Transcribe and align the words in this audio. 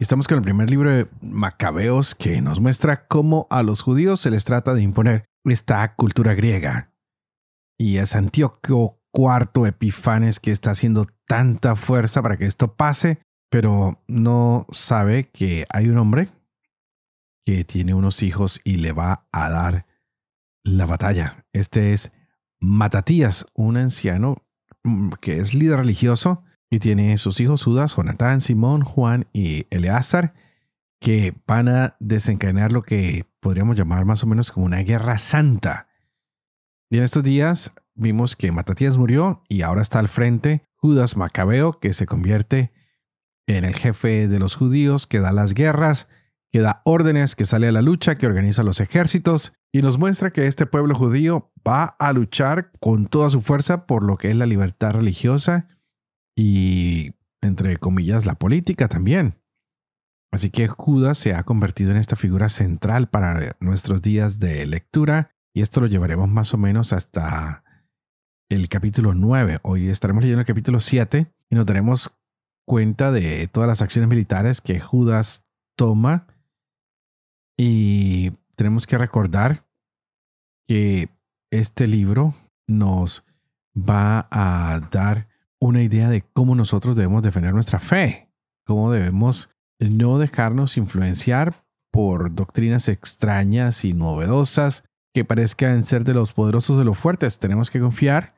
Estamos 0.00 0.26
con 0.26 0.38
el 0.38 0.42
primer 0.42 0.70
libro 0.70 0.90
de 0.90 1.08
Macabeos 1.20 2.14
que 2.14 2.40
nos 2.40 2.58
muestra 2.58 3.06
cómo 3.06 3.46
a 3.50 3.62
los 3.62 3.82
judíos 3.82 4.18
se 4.18 4.30
les 4.30 4.46
trata 4.46 4.72
de 4.72 4.80
imponer 4.80 5.26
esta 5.44 5.94
cultura 5.94 6.32
griega. 6.32 6.94
Y 7.78 7.98
es 7.98 8.16
Antíoco 8.16 8.98
IV 9.12 9.66
Epifanes 9.66 10.40
que 10.40 10.52
está 10.52 10.70
haciendo 10.70 11.06
tanta 11.26 11.76
fuerza 11.76 12.22
para 12.22 12.38
que 12.38 12.46
esto 12.46 12.76
pase, 12.76 13.20
pero 13.50 14.02
no 14.08 14.66
sabe 14.70 15.28
que 15.28 15.66
hay 15.68 15.90
un 15.90 15.98
hombre 15.98 16.30
que 17.44 17.64
tiene 17.64 17.92
unos 17.92 18.22
hijos 18.22 18.62
y 18.64 18.76
le 18.76 18.92
va 18.92 19.28
a 19.32 19.50
dar 19.50 19.84
la 20.64 20.86
batalla. 20.86 21.44
Este 21.52 21.92
es 21.92 22.10
Matatías, 22.58 23.44
un 23.52 23.76
anciano 23.76 24.46
mm, 24.82 25.10
que 25.20 25.40
es 25.40 25.52
líder 25.52 25.80
religioso 25.80 26.42
y 26.70 26.78
tiene 26.78 27.16
sus 27.18 27.40
hijos 27.40 27.64
Judas, 27.64 27.96
Jonatán, 27.96 28.40
Simón, 28.40 28.82
Juan 28.82 29.26
y 29.32 29.66
Eleazar, 29.70 30.34
que 31.00 31.34
van 31.46 31.68
a 31.68 31.96
desencadenar 31.98 32.70
lo 32.70 32.82
que 32.82 33.26
podríamos 33.40 33.76
llamar 33.76 34.04
más 34.04 34.22
o 34.22 34.26
menos 34.26 34.52
como 34.52 34.66
una 34.66 34.78
guerra 34.78 35.18
santa. 35.18 35.88
Y 36.88 36.98
en 36.98 37.04
estos 37.04 37.24
días 37.24 37.72
vimos 37.94 38.36
que 38.36 38.52
Matatías 38.52 38.98
murió 38.98 39.42
y 39.48 39.62
ahora 39.62 39.82
está 39.82 39.98
al 39.98 40.08
frente 40.08 40.62
Judas 40.76 41.16
Macabeo, 41.16 41.80
que 41.80 41.92
se 41.92 42.06
convierte 42.06 42.72
en 43.46 43.64
el 43.64 43.74
jefe 43.74 44.28
de 44.28 44.38
los 44.38 44.54
judíos, 44.54 45.06
que 45.06 45.20
da 45.20 45.32
las 45.32 45.54
guerras, 45.54 46.08
que 46.52 46.60
da 46.60 46.82
órdenes, 46.84 47.34
que 47.34 47.46
sale 47.46 47.68
a 47.68 47.72
la 47.72 47.82
lucha, 47.82 48.14
que 48.14 48.26
organiza 48.26 48.62
los 48.62 48.80
ejércitos 48.80 49.52
y 49.72 49.82
nos 49.82 49.98
muestra 49.98 50.32
que 50.32 50.46
este 50.46 50.66
pueblo 50.66 50.94
judío 50.94 51.52
va 51.66 51.84
a 51.98 52.12
luchar 52.12 52.70
con 52.80 53.06
toda 53.06 53.30
su 53.30 53.40
fuerza 53.40 53.86
por 53.86 54.04
lo 54.04 54.16
que 54.16 54.30
es 54.30 54.36
la 54.36 54.46
libertad 54.46 54.92
religiosa 54.92 55.66
y, 56.40 57.12
entre 57.42 57.76
comillas, 57.76 58.24
la 58.24 58.34
política 58.34 58.88
también. 58.88 59.34
Así 60.32 60.48
que 60.48 60.68
Judas 60.68 61.18
se 61.18 61.34
ha 61.34 61.42
convertido 61.42 61.90
en 61.90 61.98
esta 61.98 62.16
figura 62.16 62.48
central 62.48 63.10
para 63.10 63.56
nuestros 63.60 64.00
días 64.00 64.38
de 64.38 64.64
lectura 64.64 65.32
y 65.52 65.60
esto 65.60 65.82
lo 65.82 65.86
llevaremos 65.86 66.30
más 66.30 66.54
o 66.54 66.56
menos 66.56 66.94
hasta 66.94 67.62
el 68.48 68.70
capítulo 68.70 69.12
9. 69.12 69.58
Hoy 69.62 69.90
estaremos 69.90 70.22
leyendo 70.22 70.40
el 70.40 70.46
capítulo 70.46 70.80
7 70.80 71.30
y 71.50 71.54
nos 71.54 71.66
daremos 71.66 72.10
cuenta 72.66 73.12
de 73.12 73.46
todas 73.48 73.68
las 73.68 73.82
acciones 73.82 74.08
militares 74.08 74.62
que 74.62 74.80
Judas 74.80 75.46
toma 75.76 76.26
y 77.58 78.30
tenemos 78.56 78.86
que 78.86 78.96
recordar 78.96 79.66
que 80.66 81.10
este 81.50 81.86
libro 81.86 82.34
nos 82.66 83.26
va 83.76 84.26
a 84.30 84.80
dar 84.90 85.29
una 85.60 85.82
idea 85.82 86.08
de 86.08 86.22
cómo 86.22 86.54
nosotros 86.54 86.96
debemos 86.96 87.22
defender 87.22 87.52
nuestra 87.52 87.78
fe, 87.78 88.32
cómo 88.64 88.90
debemos 88.90 89.50
no 89.78 90.18
dejarnos 90.18 90.76
influenciar 90.76 91.64
por 91.92 92.34
doctrinas 92.34 92.88
extrañas 92.88 93.84
y 93.84 93.92
novedosas 93.92 94.84
que 95.12 95.24
parezcan 95.24 95.82
ser 95.82 96.04
de 96.04 96.14
los 96.14 96.32
poderosos 96.32 96.78
de 96.78 96.84
los 96.84 96.98
fuertes. 96.98 97.38
Tenemos 97.38 97.70
que 97.70 97.80
confiar 97.80 98.34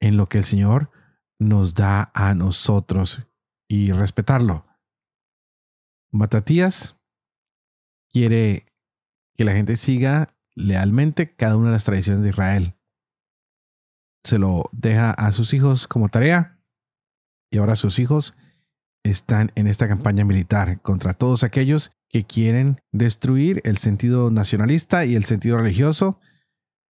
en 0.00 0.16
lo 0.16 0.26
que 0.26 0.38
el 0.38 0.44
Señor 0.44 0.90
nos 1.38 1.74
da 1.74 2.10
a 2.14 2.34
nosotros 2.34 3.26
y 3.68 3.92
respetarlo. 3.92 4.66
Matatías 6.10 6.96
quiere 8.10 8.66
que 9.36 9.44
la 9.44 9.52
gente 9.52 9.76
siga 9.76 10.34
lealmente 10.54 11.36
cada 11.36 11.56
una 11.56 11.66
de 11.66 11.72
las 11.72 11.84
tradiciones 11.84 12.22
de 12.22 12.30
Israel 12.30 12.77
se 14.28 14.38
lo 14.38 14.68
deja 14.72 15.10
a 15.10 15.32
sus 15.32 15.54
hijos 15.54 15.88
como 15.88 16.10
tarea 16.10 16.58
y 17.50 17.58
ahora 17.58 17.76
sus 17.76 17.98
hijos 17.98 18.36
están 19.02 19.50
en 19.54 19.66
esta 19.66 19.88
campaña 19.88 20.24
militar 20.24 20.82
contra 20.82 21.14
todos 21.14 21.44
aquellos 21.44 21.92
que 22.10 22.24
quieren 22.24 22.82
destruir 22.92 23.62
el 23.64 23.78
sentido 23.78 24.30
nacionalista 24.30 25.06
y 25.06 25.16
el 25.16 25.24
sentido 25.24 25.56
religioso 25.56 26.20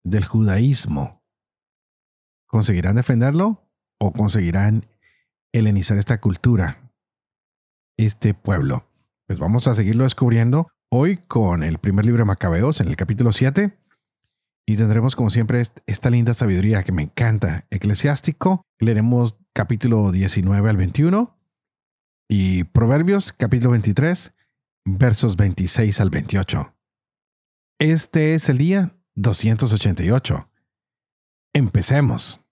del 0.02 0.24
judaísmo. 0.24 1.22
¿Conseguirán 2.46 2.96
defenderlo 2.96 3.68
o 3.98 4.12
conseguirán 4.12 4.86
helenizar 5.52 5.98
esta 5.98 6.20
cultura, 6.20 6.90
este 7.98 8.32
pueblo? 8.32 8.88
Pues 9.26 9.38
vamos 9.38 9.68
a 9.68 9.74
seguirlo 9.74 10.04
descubriendo 10.04 10.68
hoy 10.90 11.18
con 11.18 11.62
el 11.62 11.78
primer 11.78 12.06
libro 12.06 12.22
de 12.22 12.26
Macabeos 12.26 12.80
en 12.80 12.88
el 12.88 12.96
capítulo 12.96 13.32
7 13.32 13.76
y 14.66 14.76
tendremos 14.76 15.14
como 15.14 15.30
siempre 15.30 15.62
esta 15.86 16.10
linda 16.10 16.34
sabiduría 16.34 16.82
que 16.82 16.92
me 16.92 17.02
encanta. 17.02 17.66
Eclesiástico, 17.70 18.66
leeremos 18.80 19.38
capítulo 19.54 20.10
19 20.10 20.68
al 20.68 20.76
21 20.76 21.38
y 22.28 22.64
Proverbios 22.64 23.32
capítulo 23.32 23.70
23 23.70 24.34
versos 24.84 25.36
26 25.36 26.00
al 26.00 26.10
28. 26.10 26.74
Este 27.78 28.34
es 28.34 28.48
el 28.48 28.58
día 28.58 28.96
288. 29.14 30.50
Empecemos. 31.54 32.42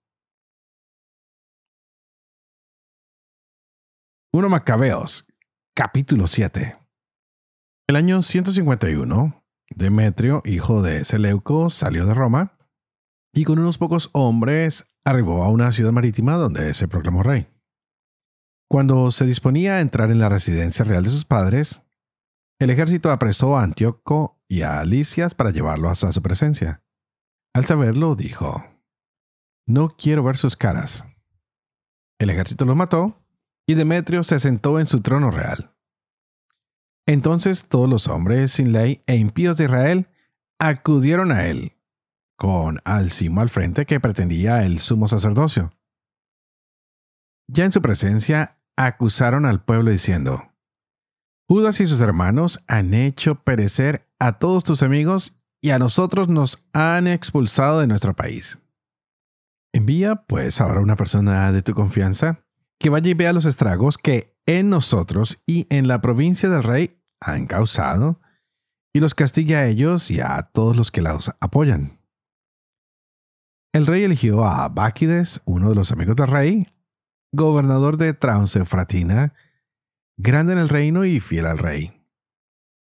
1 4.33 4.49
Macabeos, 4.49 5.27
capítulo 5.73 6.27
7. 6.27 6.77
El 7.87 7.95
año 7.95 8.21
151 8.21 9.44
Demetrio, 9.69 10.41
hijo 10.45 10.81
de 10.81 11.03
Seleuco, 11.05 11.69
salió 11.69 12.05
de 12.05 12.13
Roma 12.13 12.57
y 13.33 13.43
con 13.43 13.59
unos 13.59 13.77
pocos 13.77 14.09
hombres 14.13 14.85
arribó 15.03 15.43
a 15.43 15.49
una 15.49 15.71
ciudad 15.71 15.91
marítima 15.91 16.35
donde 16.35 16.73
se 16.73 16.87
proclamó 16.87 17.23
rey. 17.23 17.47
Cuando 18.69 19.11
se 19.11 19.25
disponía 19.25 19.75
a 19.75 19.81
entrar 19.81 20.09
en 20.09 20.19
la 20.19 20.29
residencia 20.29 20.85
real 20.85 21.03
de 21.03 21.09
sus 21.09 21.25
padres, 21.25 21.83
el 22.59 22.69
ejército 22.69 23.11
apresó 23.11 23.57
a 23.57 23.63
Antíoco 23.63 24.41
y 24.47 24.61
a 24.61 24.79
Alicias 24.79 25.35
para 25.35 25.51
llevarlos 25.51 26.03
a 26.03 26.11
su 26.11 26.21
presencia. 26.21 26.83
Al 27.53 27.65
saberlo, 27.65 28.15
dijo, 28.15 28.63
No 29.67 29.89
quiero 29.89 30.23
ver 30.23 30.37
sus 30.37 30.55
caras. 30.55 31.05
El 32.19 32.29
ejército 32.29 32.65
los 32.65 32.75
mató 32.75 33.21
y 33.67 33.73
Demetrio 33.73 34.23
se 34.23 34.39
sentó 34.39 34.79
en 34.79 34.87
su 34.87 35.01
trono 35.01 35.31
real. 35.31 35.74
Entonces 37.07 37.67
todos 37.67 37.89
los 37.89 38.07
hombres 38.07 38.53
sin 38.53 38.71
ley 38.71 39.01
e 39.05 39.15
impíos 39.15 39.57
de 39.57 39.65
Israel 39.65 40.07
acudieron 40.59 41.31
a 41.31 41.45
él, 41.45 41.73
con 42.37 42.79
Alcimo 42.83 43.41
al 43.41 43.49
frente 43.49 43.85
que 43.85 43.99
pretendía 43.99 44.63
el 44.63 44.79
sumo 44.79 45.07
sacerdocio. 45.07 45.71
Ya 47.47 47.65
en 47.65 47.71
su 47.71 47.81
presencia 47.81 48.57
acusaron 48.75 49.45
al 49.45 49.63
pueblo 49.63 49.91
diciendo, 49.91 50.51
Judas 51.47 51.79
y 51.79 51.85
sus 51.85 52.01
hermanos 52.01 52.59
han 52.67 52.93
hecho 52.93 53.35
perecer 53.35 54.07
a 54.17 54.39
todos 54.39 54.63
tus 54.63 54.81
amigos 54.81 55.37
y 55.61 55.69
a 55.69 55.79
nosotros 55.79 56.27
nos 56.27 56.63
han 56.73 57.07
expulsado 57.07 57.79
de 57.79 57.87
nuestro 57.87 58.15
país. 58.15 58.59
Envía 59.73 60.15
pues 60.15 60.59
ahora 60.59 60.79
una 60.79 60.95
persona 60.95 61.51
de 61.51 61.61
tu 61.61 61.73
confianza 61.73 62.39
que 62.79 62.89
vaya 62.89 63.11
y 63.11 63.13
vea 63.13 63.33
los 63.33 63.45
estragos 63.45 63.97
que 63.97 64.35
en 64.45 64.69
nosotros 64.69 65.41
y 65.45 65.67
en 65.69 65.87
la 65.87 66.01
provincia 66.01 66.49
del 66.49 66.63
rey 66.63 66.94
han 67.21 67.45
causado, 67.45 68.21
y 68.93 68.99
los 68.99 69.13
castigue 69.13 69.55
a 69.55 69.67
ellos 69.67 70.09
y 70.09 70.19
a 70.21 70.41
todos 70.53 70.77
los 70.77 70.91
que 70.91 71.01
los 71.01 71.31
apoyan. 71.39 71.99
El 73.73 73.85
rey 73.85 74.03
eligió 74.03 74.45
a 74.45 74.69
Báquides, 74.69 75.41
uno 75.43 75.69
de 75.69 75.75
los 75.75 75.91
amigos 75.91 76.15
del 76.15 76.27
rey, 76.27 76.67
gobernador 77.33 77.97
de 77.97 78.13
Fratina, 78.65 79.33
grande 80.17 80.53
en 80.53 80.59
el 80.59 80.69
reino 80.69 81.03
y 81.03 81.19
fiel 81.19 81.45
al 81.45 81.57
rey. 81.57 82.01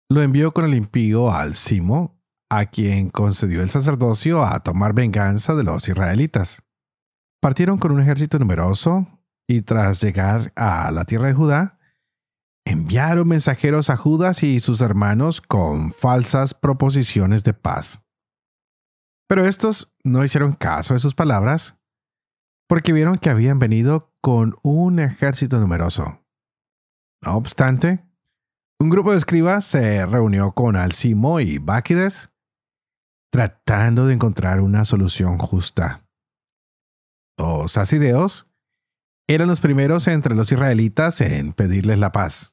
Lo 0.08 0.22
envió 0.22 0.52
con 0.52 0.64
el 0.64 0.74
impío 0.74 1.32
al 1.32 1.54
Simo, 1.54 2.20
a 2.50 2.66
quien 2.66 3.10
concedió 3.10 3.62
el 3.62 3.70
sacerdocio 3.70 4.44
a 4.44 4.60
tomar 4.60 4.92
venganza 4.92 5.54
de 5.54 5.62
los 5.64 5.88
israelitas. 5.88 6.62
Partieron 7.40 7.78
con 7.78 7.92
un 7.92 8.00
ejército 8.00 8.38
numeroso 8.38 9.06
y 9.46 9.62
tras 9.62 10.02
llegar 10.02 10.52
a 10.54 10.90
la 10.90 11.04
tierra 11.04 11.28
de 11.28 11.34
Judá, 11.34 11.78
enviaron 12.64 13.28
mensajeros 13.28 13.90
a 13.90 13.96
Judas 13.96 14.42
y 14.42 14.60
sus 14.60 14.80
hermanos 14.80 15.40
con 15.40 15.92
falsas 15.92 16.54
proposiciones 16.54 17.44
de 17.44 17.54
paz. 17.54 18.04
Pero 19.28 19.46
estos 19.46 19.92
no 20.04 20.24
hicieron 20.24 20.52
caso 20.52 20.94
de 20.94 21.00
sus 21.00 21.14
palabras 21.14 21.76
porque 22.68 22.92
vieron 22.92 23.16
que 23.16 23.30
habían 23.30 23.58
venido 23.58 24.12
con 24.20 24.56
un 24.62 24.98
ejército 24.98 25.58
numeroso. 25.58 26.22
No 27.22 27.36
obstante, 27.36 28.04
Un 28.82 28.90
grupo 28.90 29.12
de 29.12 29.18
escribas 29.18 29.64
se 29.64 30.04
reunió 30.06 30.50
con 30.52 30.74
Alcimo 30.74 31.38
y 31.38 31.58
Báquides 31.58 32.32
tratando 33.32 34.06
de 34.06 34.14
encontrar 34.14 34.60
una 34.60 34.84
solución 34.84 35.38
justa. 35.38 36.04
Los 37.38 37.76
asideos 37.76 38.48
eran 39.28 39.46
los 39.46 39.60
primeros 39.60 40.08
entre 40.08 40.34
los 40.34 40.50
israelitas 40.50 41.20
en 41.20 41.52
pedirles 41.52 42.00
la 42.00 42.10
paz, 42.10 42.51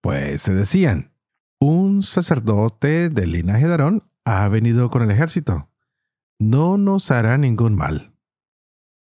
pues 0.00 0.42
se 0.42 0.54
decían, 0.54 1.12
un 1.60 2.02
sacerdote 2.02 3.08
del 3.08 3.32
linaje 3.32 3.66
de 3.66 3.72
Aarón 3.72 4.04
ha 4.24 4.46
venido 4.48 4.90
con 4.90 5.02
el 5.02 5.10
ejército. 5.10 5.68
No 6.38 6.78
nos 6.78 7.10
hará 7.10 7.36
ningún 7.36 7.74
mal. 7.74 8.12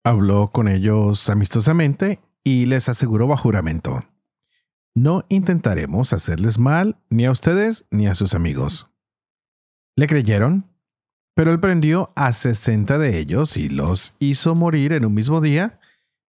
Habló 0.05 0.50
con 0.50 0.67
ellos 0.67 1.31
amistosamente 1.31 2.20
y 2.43 2.67
les 2.67 2.88
aseguró 2.88 3.29
bajo 3.29 3.44
juramento. 3.44 4.05
No 4.94 5.25
intentaremos 5.29 6.12
hacerles 6.12 6.58
mal 6.58 6.99
ni 7.08 7.26
a 7.26 7.31
ustedes 7.31 7.87
ni 7.90 8.08
a 8.08 8.14
sus 8.14 8.34
amigos. 8.34 8.90
Le 9.96 10.06
creyeron, 10.06 10.67
pero 11.34 11.52
él 11.52 11.61
prendió 11.61 12.12
a 12.17 12.32
sesenta 12.32 12.99
de 12.99 13.19
ellos 13.19 13.56
y 13.56 13.69
los 13.69 14.14
hizo 14.19 14.55
morir 14.55 14.93
en 14.93 15.05
un 15.05 15.14
mismo 15.14 15.40
día, 15.40 15.79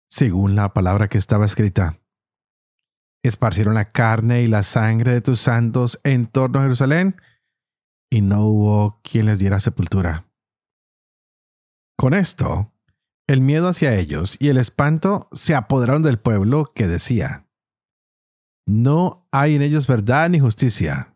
según 0.08 0.54
la 0.54 0.74
palabra 0.74 1.08
que 1.08 1.18
estaba 1.18 1.46
escrita 1.46 2.01
esparcieron 3.22 3.74
la 3.74 3.92
carne 3.92 4.42
y 4.42 4.46
la 4.46 4.62
sangre 4.62 5.12
de 5.12 5.20
tus 5.20 5.40
santos 5.40 6.00
en 6.04 6.26
torno 6.26 6.58
a 6.58 6.62
Jerusalén, 6.62 7.16
y 8.10 8.20
no 8.20 8.46
hubo 8.46 9.00
quien 9.02 9.26
les 9.26 9.38
diera 9.38 9.60
sepultura. 9.60 10.26
Con 11.96 12.14
esto, 12.14 12.72
el 13.28 13.40
miedo 13.40 13.68
hacia 13.68 13.94
ellos 13.94 14.36
y 14.40 14.48
el 14.48 14.58
espanto 14.58 15.28
se 15.32 15.54
apoderaron 15.54 16.02
del 16.02 16.18
pueblo 16.18 16.72
que 16.74 16.86
decía, 16.86 17.46
No 18.66 19.26
hay 19.30 19.54
en 19.54 19.62
ellos 19.62 19.86
verdad 19.86 20.28
ni 20.28 20.40
justicia, 20.40 21.14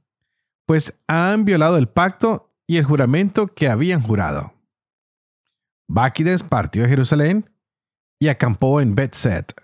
pues 0.67 0.99
han 1.09 1.45
violado 1.45 1.77
el 1.77 1.89
pacto 1.89 2.55
y 2.67 2.79
el 2.79 2.85
juramento 2.85 3.49
que 3.49 3.69
habían 3.69 4.01
jurado. 4.01 4.55
Báquides 5.89 6.43
partió 6.43 6.83
de 6.83 6.89
Jerusalén 6.89 7.51
y 8.19 8.29
acampó 8.29 8.81
en 8.81 8.95
Betset, 8.95 9.55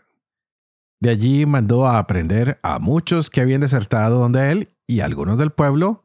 de 1.02 1.10
allí 1.10 1.46
mandó 1.46 1.88
a 1.88 1.99
aprender 1.99 2.60
a 2.62 2.78
muchos 2.78 3.28
que 3.28 3.40
habían 3.40 3.60
desertado 3.60 4.20
donde 4.20 4.52
él 4.52 4.76
y 4.87 5.00
algunos 5.00 5.37
del 5.37 5.50
pueblo, 5.50 6.04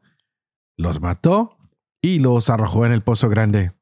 los 0.76 1.00
mató 1.00 1.56
y 2.02 2.18
los 2.18 2.50
arrojó 2.50 2.84
en 2.84 2.90
el 2.90 3.02
pozo 3.02 3.28
grande. 3.28 3.74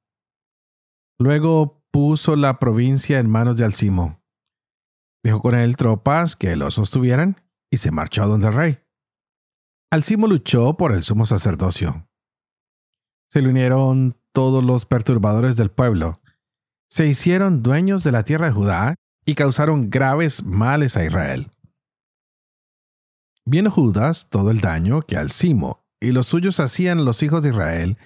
Luego 1.18 1.82
puso 1.90 2.36
la 2.36 2.58
provincia 2.58 3.18
en 3.18 3.30
manos 3.30 3.56
de 3.56 3.64
Alcimo. 3.64 4.20
Dejó 5.24 5.40
con 5.40 5.54
él 5.54 5.76
tropas 5.76 6.36
que 6.36 6.54
lo 6.54 6.70
sostuvieran 6.70 7.40
y 7.72 7.78
se 7.78 7.90
marchó 7.90 8.26
donde 8.28 8.48
el 8.48 8.52
rey. 8.52 8.78
Alcimo 9.90 10.26
luchó 10.26 10.76
por 10.76 10.92
el 10.92 11.02
sumo 11.02 11.24
sacerdocio. 11.24 12.06
Se 13.30 13.40
le 13.40 13.48
unieron 13.48 14.20
todos 14.34 14.62
los 14.62 14.84
perturbadores 14.84 15.56
del 15.56 15.70
pueblo. 15.70 16.20
Se 16.90 17.06
hicieron 17.06 17.62
dueños 17.62 18.04
de 18.04 18.12
la 18.12 18.22
tierra 18.22 18.48
de 18.48 18.52
Judá 18.52 18.96
y 19.26 19.34
causaron 19.34 19.90
graves 19.90 20.42
males 20.44 20.96
a 20.96 21.04
Israel. 21.04 21.50
Viendo 23.44 23.70
Judas 23.70 24.28
todo 24.30 24.50
el 24.50 24.60
daño 24.60 25.02
que 25.02 25.16
Alcimo 25.16 25.84
y 26.00 26.12
los 26.12 26.26
suyos 26.26 26.60
hacían 26.60 27.04
los 27.04 27.22
hijos 27.22 27.42
de 27.42 27.50
Israel, 27.50 27.98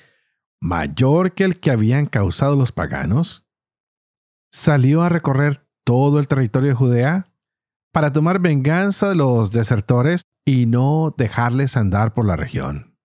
mayor 0.60 1.32
que 1.32 1.44
el 1.44 1.60
que 1.60 1.70
habían 1.70 2.06
causado 2.06 2.56
los 2.56 2.72
paganos, 2.72 3.46
salió 4.52 5.02
a 5.02 5.08
recorrer 5.08 5.66
todo 5.84 6.18
el 6.18 6.26
territorio 6.26 6.70
de 6.70 6.74
Judea 6.74 7.32
para 7.92 8.12
tomar 8.12 8.40
venganza 8.40 9.08
de 9.08 9.16
los 9.16 9.52
desertores 9.52 10.22
y 10.46 10.66
no 10.66 11.14
dejarles 11.16 11.76
andar 11.76 12.14
por 12.14 12.26
la 12.26 12.36
región. 12.36 12.96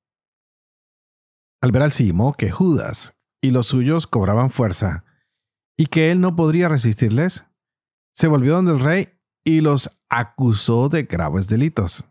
Al 1.61 1.71
ver 1.71 1.83
Alcimo 1.83 2.33
que 2.33 2.51
Judas 2.51 3.17
y 3.41 3.51
los 3.51 3.67
suyos 3.67 4.07
cobraban 4.07 4.51
fuerza 4.51 5.03
y 5.77 5.87
que 5.87 6.11
él 6.11 6.21
no 6.21 6.35
podría 6.35 6.69
resistirles, 6.69 7.45
se 8.15 8.27
volvió 8.27 8.55
donde 8.55 8.71
el 8.71 8.79
rey 8.79 9.09
y 9.43 9.59
los 9.59 9.91
acusó 10.09 10.87
de 10.89 11.03
graves 11.03 11.47
delitos. 11.47 12.05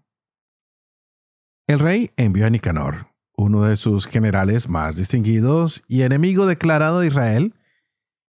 El 1.67 1.79
rey 1.79 2.11
envió 2.17 2.47
a 2.47 2.51
Nicanor, 2.51 3.09
uno 3.37 3.63
de 3.63 3.77
sus 3.77 4.07
generales 4.07 4.69
más 4.69 4.97
distinguidos 4.97 5.83
y 5.89 6.03
enemigo 6.03 6.47
declarado 6.47 7.01
de 7.01 7.07
Israel, 7.07 7.55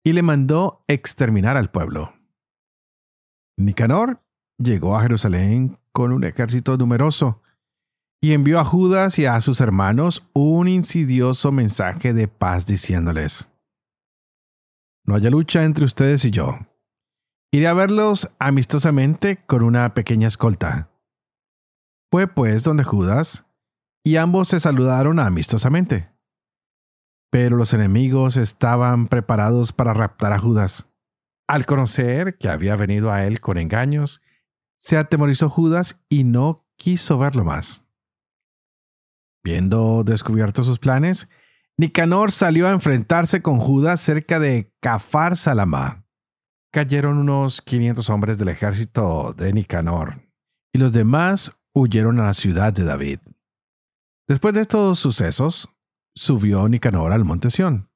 y 0.05 0.13
le 0.13 0.21
mandó 0.21 0.83
exterminar 0.87 1.57
al 1.57 1.71
pueblo. 1.71 2.13
Nicanor 3.57 4.21
llegó 4.59 4.95
a 4.95 5.01
Jerusalén 5.01 5.77
con 5.91 6.11
un 6.11 6.23
ejército 6.23 6.77
numeroso 6.77 7.41
y 8.21 8.33
envió 8.33 8.59
a 8.59 8.65
Judas 8.65 9.17
y 9.17 9.25
a 9.25 9.41
sus 9.41 9.59
hermanos 9.59 10.23
un 10.33 10.67
insidioso 10.67 11.51
mensaje 11.51 12.13
de 12.13 12.27
paz 12.27 12.67
diciéndoles, 12.67 13.51
No 15.03 15.15
haya 15.15 15.31
lucha 15.31 15.63
entre 15.63 15.85
ustedes 15.85 16.23
y 16.25 16.31
yo 16.31 16.59
Iré 17.55 17.67
a 17.67 17.73
verlos 17.73 18.29
amistosamente 18.37 19.37
con 19.45 19.63
una 19.63 19.93
pequeña 19.93 20.27
escolta. 20.27 20.89
Fue 22.11 22.27
pues 22.27 22.63
donde 22.63 22.83
Judas, 22.83 23.45
y 24.03 24.17
ambos 24.17 24.49
se 24.49 24.59
saludaron 24.59 25.19
amistosamente. 25.19 26.09
Pero 27.31 27.55
los 27.55 27.73
enemigos 27.73 28.35
estaban 28.35 29.07
preparados 29.07 29.71
para 29.71 29.93
raptar 29.93 30.33
a 30.33 30.37
Judas. 30.37 30.89
Al 31.47 31.65
conocer 31.65 32.37
que 32.37 32.49
había 32.49 32.75
venido 32.75 33.09
a 33.09 33.23
él 33.23 33.39
con 33.39 33.57
engaños, 33.57 34.21
se 34.77 34.97
atemorizó 34.97 35.49
Judas 35.49 36.03
y 36.09 36.25
no 36.25 36.67
quiso 36.75 37.17
verlo 37.17 37.45
más. 37.45 37.85
Viendo 39.45 40.03
descubiertos 40.03 40.65
sus 40.65 40.79
planes, 40.79 41.29
Nicanor 41.77 42.33
salió 42.33 42.67
a 42.67 42.71
enfrentarse 42.71 43.41
con 43.41 43.59
Judas 43.59 44.01
cerca 44.01 44.41
de 44.41 44.73
Cafar 44.81 45.37
Salamá 45.37 46.04
cayeron 46.75 47.17
unos 47.17 47.61
500 47.61 48.09
hombres 48.09 48.37
del 48.37 48.49
ejército 48.49 49.31
de 49.31 49.53
Nicanor, 49.53 50.19
y 50.73 50.77
los 50.77 50.91
demás 50.91 51.53
huyeron 51.73 52.19
a 52.19 52.25
la 52.25 52.33
ciudad 52.33 52.73
de 52.73 52.83
David. 52.83 53.19
Después 54.27 54.53
de 54.53 54.59
estos 54.59 54.99
sucesos, 54.99 55.69
subió 56.13 56.67
Nicanor 56.67 57.13
al 57.13 57.23
monte 57.23 57.49
Sión. 57.49 57.89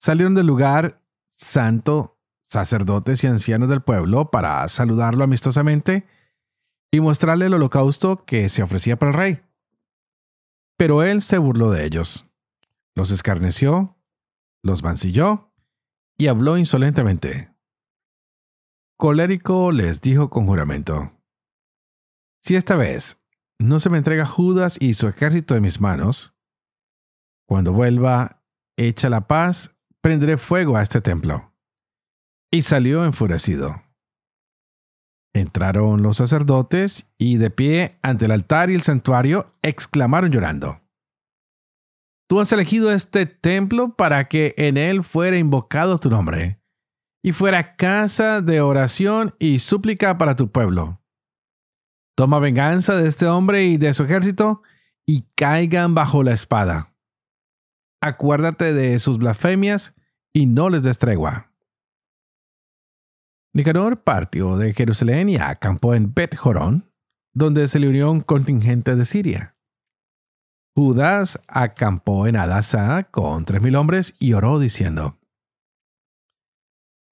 Salieron 0.00 0.34
del 0.34 0.48
lugar 0.48 1.04
santo 1.28 2.18
sacerdotes 2.42 3.22
y 3.22 3.28
ancianos 3.28 3.68
del 3.68 3.82
pueblo 3.82 4.28
para 4.32 4.66
saludarlo 4.66 5.22
amistosamente 5.22 6.04
y 6.90 6.98
mostrarle 6.98 7.46
el 7.46 7.54
holocausto 7.54 8.24
que 8.24 8.48
se 8.48 8.64
ofrecía 8.64 8.98
para 8.98 9.12
el 9.12 9.16
rey. 9.16 9.42
Pero 10.76 11.04
él 11.04 11.22
se 11.22 11.38
burló 11.38 11.70
de 11.70 11.84
ellos, 11.84 12.26
los 12.96 13.12
escarneció, 13.12 13.96
los 14.64 14.82
mancilló 14.82 15.52
y 16.18 16.26
habló 16.26 16.58
insolentemente. 16.58 17.53
Colérico 18.96 19.72
les 19.72 20.00
dijo 20.00 20.30
con 20.30 20.46
juramento, 20.46 21.12
Si 22.40 22.54
esta 22.54 22.76
vez 22.76 23.20
no 23.58 23.80
se 23.80 23.90
me 23.90 23.98
entrega 23.98 24.24
Judas 24.24 24.76
y 24.80 24.94
su 24.94 25.08
ejército 25.08 25.54
de 25.54 25.60
mis 25.60 25.80
manos, 25.80 26.32
cuando 27.48 27.72
vuelva, 27.72 28.44
hecha 28.78 29.10
la 29.10 29.26
paz, 29.26 29.76
prenderé 30.00 30.38
fuego 30.38 30.76
a 30.76 30.82
este 30.82 31.00
templo. 31.00 31.52
Y 32.52 32.62
salió 32.62 33.04
enfurecido. 33.04 33.82
Entraron 35.34 36.02
los 36.02 36.18
sacerdotes 36.18 37.12
y 37.18 37.38
de 37.38 37.50
pie 37.50 37.98
ante 38.00 38.26
el 38.26 38.30
altar 38.30 38.70
y 38.70 38.74
el 38.74 38.82
santuario 38.82 39.52
exclamaron 39.62 40.30
llorando. 40.30 40.80
Tú 42.28 42.38
has 42.38 42.52
elegido 42.52 42.92
este 42.92 43.26
templo 43.26 43.96
para 43.96 44.26
que 44.26 44.54
en 44.56 44.76
él 44.76 45.02
fuera 45.02 45.36
invocado 45.36 45.98
tu 45.98 46.10
nombre 46.10 46.63
y 47.24 47.32
fuera 47.32 47.74
casa 47.74 48.42
de 48.42 48.60
oración 48.60 49.34
y 49.38 49.58
súplica 49.58 50.18
para 50.18 50.36
tu 50.36 50.52
pueblo. 50.52 51.00
Toma 52.14 52.38
venganza 52.38 52.96
de 52.96 53.08
este 53.08 53.26
hombre 53.26 53.64
y 53.64 53.78
de 53.78 53.94
su 53.94 54.04
ejército 54.04 54.62
y 55.06 55.22
caigan 55.34 55.94
bajo 55.94 56.22
la 56.22 56.34
espada. 56.34 56.94
Acuérdate 58.02 58.74
de 58.74 58.98
sus 58.98 59.16
blasfemias 59.16 59.94
y 60.34 60.44
no 60.44 60.68
les 60.68 60.82
des 60.82 60.98
tregua. 60.98 61.50
Nicanor 63.54 64.02
partió 64.02 64.58
de 64.58 64.74
Jerusalén 64.74 65.30
y 65.30 65.36
acampó 65.36 65.94
en 65.94 66.12
Bet 66.12 66.36
Jorón, 66.36 66.92
donde 67.32 67.68
se 67.68 67.78
le 67.78 67.88
unió 67.88 68.10
un 68.10 68.20
contingente 68.20 68.96
de 68.96 69.04
Siria. 69.06 69.56
Judas 70.76 71.40
acampó 71.48 72.26
en 72.26 72.36
Adasa 72.36 73.04
con 73.04 73.46
tres 73.46 73.62
mil 73.62 73.76
hombres 73.76 74.14
y 74.18 74.34
oró 74.34 74.58
diciendo: 74.58 75.18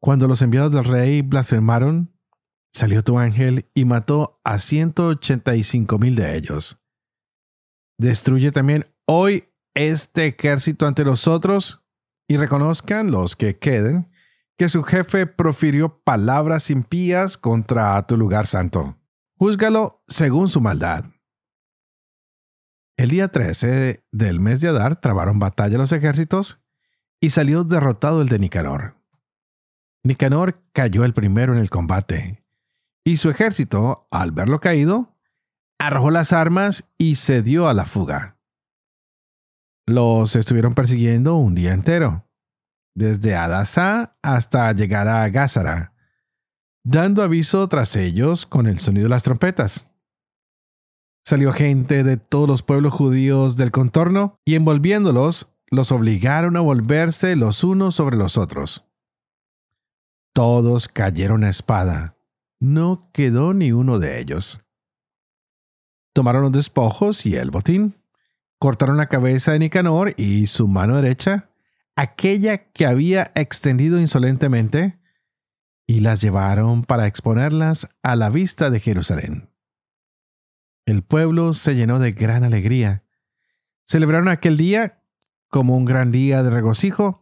cuando 0.02 0.26
los 0.26 0.42
enviados 0.42 0.72
del 0.72 0.84
rey 0.84 1.22
blasfemaron, 1.22 2.12
salió 2.72 3.02
tu 3.02 3.20
ángel 3.20 3.70
y 3.72 3.84
mató 3.84 4.40
a 4.42 4.58
ciento 4.58 5.06
ochenta 5.06 5.54
y 5.54 5.62
cinco 5.62 5.96
mil 5.96 6.16
de 6.16 6.36
ellos. 6.36 6.80
Destruye 7.98 8.50
también 8.50 8.84
hoy 9.06 9.44
este 9.74 10.26
ejército 10.26 10.88
ante 10.88 11.04
nosotros 11.04 11.86
y 12.26 12.36
reconozcan 12.36 13.12
los 13.12 13.36
que 13.36 13.58
queden 13.58 14.10
que 14.58 14.68
su 14.68 14.82
jefe 14.82 15.26
profirió 15.26 16.02
palabras 16.02 16.68
impías 16.70 17.38
contra 17.38 18.04
tu 18.04 18.16
lugar 18.16 18.48
santo. 18.48 18.98
Júzgalo 19.38 20.02
según 20.08 20.48
su 20.48 20.60
maldad. 20.60 21.04
El 22.96 23.10
día 23.10 23.28
13 23.28 24.04
del 24.10 24.40
mes 24.40 24.60
de 24.60 24.68
Adar 24.68 25.00
trabaron 25.00 25.38
batalla 25.38 25.78
los 25.78 25.92
ejércitos 25.92 26.60
y 27.20 27.30
salió 27.30 27.62
derrotado 27.62 28.20
el 28.20 28.28
de 28.28 28.40
Nicanor. 28.40 29.01
Nicanor 30.04 30.62
cayó 30.72 31.04
el 31.04 31.14
primero 31.14 31.52
en 31.52 31.60
el 31.60 31.70
combate, 31.70 32.44
y 33.04 33.18
su 33.18 33.30
ejército, 33.30 34.08
al 34.10 34.32
verlo 34.32 34.60
caído, 34.60 35.16
arrojó 35.78 36.10
las 36.10 36.32
armas 36.32 36.92
y 36.98 37.16
se 37.16 37.42
dio 37.42 37.68
a 37.68 37.74
la 37.74 37.84
fuga. 37.84 38.36
Los 39.86 40.36
estuvieron 40.36 40.74
persiguiendo 40.74 41.36
un 41.36 41.54
día 41.54 41.72
entero, 41.72 42.26
desde 42.94 43.36
Adasá 43.36 44.16
hasta 44.22 44.72
llegar 44.72 45.08
a 45.08 45.28
Gázara, 45.28 45.94
dando 46.84 47.22
aviso 47.22 47.66
tras 47.68 47.96
ellos 47.96 48.46
con 48.46 48.66
el 48.66 48.78
sonido 48.78 49.04
de 49.04 49.10
las 49.10 49.22
trompetas. 49.22 49.88
Salió 51.24 51.52
gente 51.52 52.02
de 52.02 52.16
todos 52.16 52.48
los 52.48 52.62
pueblos 52.62 52.92
judíos 52.92 53.56
del 53.56 53.70
contorno 53.70 54.40
y 54.44 54.56
envolviéndolos, 54.56 55.48
los 55.70 55.92
obligaron 55.92 56.56
a 56.56 56.60
volverse 56.60 57.36
los 57.36 57.62
unos 57.62 57.94
sobre 57.94 58.16
los 58.16 58.36
otros. 58.36 58.84
Todos 60.32 60.88
cayeron 60.88 61.44
a 61.44 61.50
espada. 61.50 62.16
No 62.58 63.10
quedó 63.12 63.52
ni 63.52 63.72
uno 63.72 63.98
de 63.98 64.18
ellos. 64.18 64.60
Tomaron 66.14 66.42
los 66.42 66.52
despojos 66.52 67.26
y 67.26 67.36
el 67.36 67.50
botín. 67.50 67.96
Cortaron 68.58 68.96
la 68.96 69.08
cabeza 69.08 69.52
de 69.52 69.58
Nicanor 69.58 70.14
y 70.16 70.46
su 70.46 70.68
mano 70.68 70.96
derecha, 70.96 71.50
aquella 71.96 72.70
que 72.70 72.86
había 72.86 73.32
extendido 73.34 74.00
insolentemente, 74.00 75.00
y 75.86 76.00
las 76.00 76.20
llevaron 76.22 76.84
para 76.84 77.06
exponerlas 77.06 77.88
a 78.02 78.16
la 78.16 78.30
vista 78.30 78.70
de 78.70 78.80
Jerusalén. 78.80 79.50
El 80.86 81.02
pueblo 81.02 81.52
se 81.52 81.74
llenó 81.74 81.98
de 81.98 82.12
gran 82.12 82.44
alegría. 82.44 83.04
Celebraron 83.84 84.28
aquel 84.28 84.56
día 84.56 85.02
como 85.48 85.76
un 85.76 85.84
gran 85.84 86.12
día 86.12 86.42
de 86.42 86.50
regocijo 86.50 87.20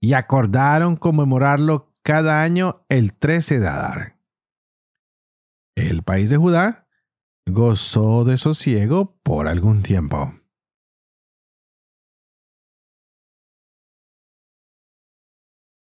y 0.00 0.12
acordaron 0.12 0.96
conmemorarlo 0.96 1.85
cada 2.06 2.40
año 2.40 2.86
el 2.88 3.14
13 3.14 3.58
de 3.58 3.66
Adar. 3.66 4.16
El 5.76 6.04
país 6.04 6.30
de 6.30 6.36
Judá 6.36 6.86
gozó 7.50 8.24
de 8.24 8.36
sosiego 8.36 9.18
por 9.24 9.48
algún 9.48 9.82
tiempo. 9.82 10.32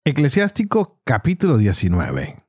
Eclesiástico 0.06 0.98
capítulo 1.04 1.58
19 1.58 2.42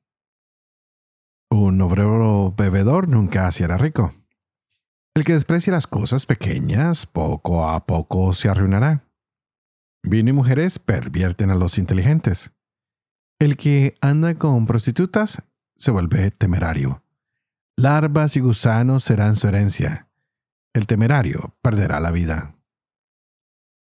Un 1.52 1.82
obrero 1.82 2.54
bebedor 2.56 3.10
nunca 3.10 3.52
se 3.52 3.66
hará 3.66 3.78
rico. 3.78 4.14
El 5.18 5.26
que 5.26 5.34
desprecia 5.34 5.74
las 5.74 5.86
cosas 5.86 6.26
pequeñas, 6.26 7.06
poco 7.06 7.68
a 7.68 7.86
poco 7.86 8.32
se 8.32 8.48
arruinará. 8.48 9.06
Vino 10.02 10.30
y 10.30 10.34
mujeres 10.34 10.80
pervierten 10.80 11.50
a 11.50 11.56
los 11.56 11.78
inteligentes. 11.78 12.55
El 13.38 13.58
que 13.58 13.98
anda 14.00 14.36
con 14.36 14.66
prostitutas 14.66 15.42
se 15.76 15.92
vuelve 15.92 16.32
temerario. 16.32 17.04
Larvas 17.76 18.38
y 18.38 18.40
gusanos 18.40 19.04
serán 19.04 19.36
su 19.36 19.50
herencia. 19.50 20.08
El 20.74 20.88
temerario 20.88 21.58
perderá 21.62 22.00
la 22.00 22.12
vida. 22.12 22.56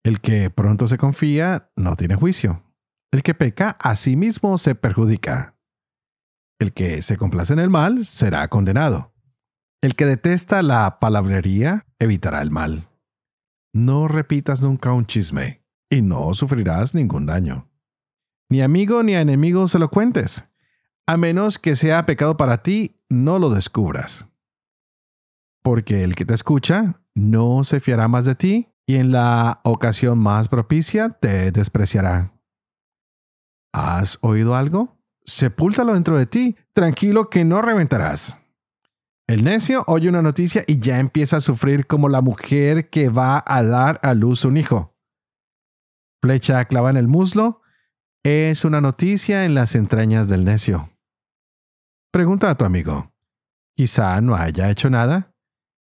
El 0.03 0.19
que 0.19 0.49
pronto 0.49 0.87
se 0.87 0.97
confía 0.97 1.71
no 1.75 1.95
tiene 1.95 2.15
juicio. 2.15 2.63
El 3.11 3.21
que 3.21 3.35
peca 3.35 3.77
a 3.79 3.95
sí 3.95 4.15
mismo 4.15 4.57
se 4.57 4.73
perjudica. 4.73 5.55
El 6.59 6.73
que 6.73 7.03
se 7.03 7.15
complace 7.15 7.53
en 7.53 7.59
el 7.59 7.69
mal 7.69 8.05
será 8.07 8.47
condenado. 8.47 9.13
El 9.81 9.95
que 9.95 10.07
detesta 10.07 10.63
la 10.63 10.99
palabrería 10.99 11.85
evitará 11.99 12.41
el 12.41 12.49
mal. 12.49 12.89
No 13.73 14.07
repitas 14.07 14.61
nunca 14.61 14.91
un 14.91 15.05
chisme 15.05 15.63
y 15.87 16.01
no 16.01 16.33
sufrirás 16.33 16.95
ningún 16.95 17.27
daño. 17.27 17.69
Ni 18.49 18.61
amigo 18.61 19.03
ni 19.03 19.15
enemigo 19.15 19.67
se 19.67 19.79
lo 19.79 19.89
cuentes. 19.89 20.45
A 21.07 21.17
menos 21.17 21.59
que 21.59 21.75
sea 21.75 22.05
pecado 22.05 22.37
para 22.37 22.63
ti, 22.63 23.01
no 23.09 23.39
lo 23.39 23.49
descubras. 23.49 24.27
Porque 25.63 26.03
el 26.03 26.15
que 26.15 26.25
te 26.25 26.33
escucha 26.33 27.01
no 27.15 27.63
se 27.63 27.79
fiará 27.79 28.07
más 28.07 28.25
de 28.25 28.35
ti 28.35 28.69
y 28.85 28.95
en 28.95 29.11
la 29.11 29.61
ocasión 29.63 30.19
más 30.19 30.47
propicia 30.47 31.09
te 31.09 31.51
despreciará. 31.51 32.33
¿Has 33.73 34.19
oído 34.21 34.55
algo? 34.55 34.97
Sepúltalo 35.25 35.93
dentro 35.93 36.17
de 36.17 36.27
ti, 36.27 36.55
tranquilo 36.73 37.29
que 37.29 37.43
no 37.43 37.61
reventarás. 37.61 38.39
El 39.27 39.43
necio 39.43 39.83
oye 39.87 40.07
una 40.07 40.21
noticia 40.21 40.63
y 40.67 40.77
ya 40.77 40.99
empieza 40.99 41.37
a 41.37 41.41
sufrir 41.41 41.87
como 41.87 42.09
la 42.09 42.21
mujer 42.21 42.91
que 42.91 43.09
va 43.09 43.43
a 43.45 43.63
dar 43.63 43.99
a 44.03 44.13
luz 44.13 44.45
un 44.45 44.55
hijo. 44.55 44.95
Flecha 46.21 46.63
clava 46.65 46.91
en 46.91 46.97
el 46.97 47.07
muslo 47.07 47.61
es 48.25 48.65
una 48.65 48.81
noticia 48.81 49.45
en 49.45 49.53
las 49.53 49.75
entrañas 49.75 50.27
del 50.27 50.45
necio. 50.45 50.89
Pregunta 52.11 52.49
a 52.49 52.55
tu 52.55 52.65
amigo. 52.65 53.13
Quizá 53.75 54.19
no 54.19 54.35
haya 54.35 54.71
hecho 54.71 54.89
nada. 54.89 55.35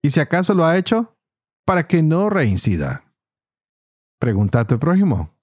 Y 0.03 0.09
si 0.09 0.21
acaso 0.21 0.55
lo 0.55 0.65
ha 0.65 0.79
hecho, 0.79 1.19
para 1.67 1.87
que 1.87 2.03
no 2.03 2.31
reincida. 2.31 3.05
Pregunta 4.19 4.61
a 4.61 4.67
tu 4.67 4.79
prójimo. 4.79 5.37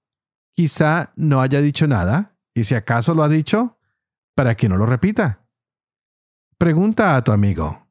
Quizá 0.55 1.13
no 1.15 1.39
haya 1.39 1.61
dicho 1.61 1.85
nada. 1.85 2.35
Y 2.55 2.63
si 2.63 2.73
acaso 2.73 3.13
lo 3.13 3.21
ha 3.21 3.29
dicho, 3.29 3.77
para 4.35 4.55
que 4.55 4.67
no 4.67 4.75
lo 4.75 4.87
repita. 4.87 5.47
Pregunta 6.57 7.15
a 7.15 7.23
tu 7.23 7.31
amigo. 7.31 7.87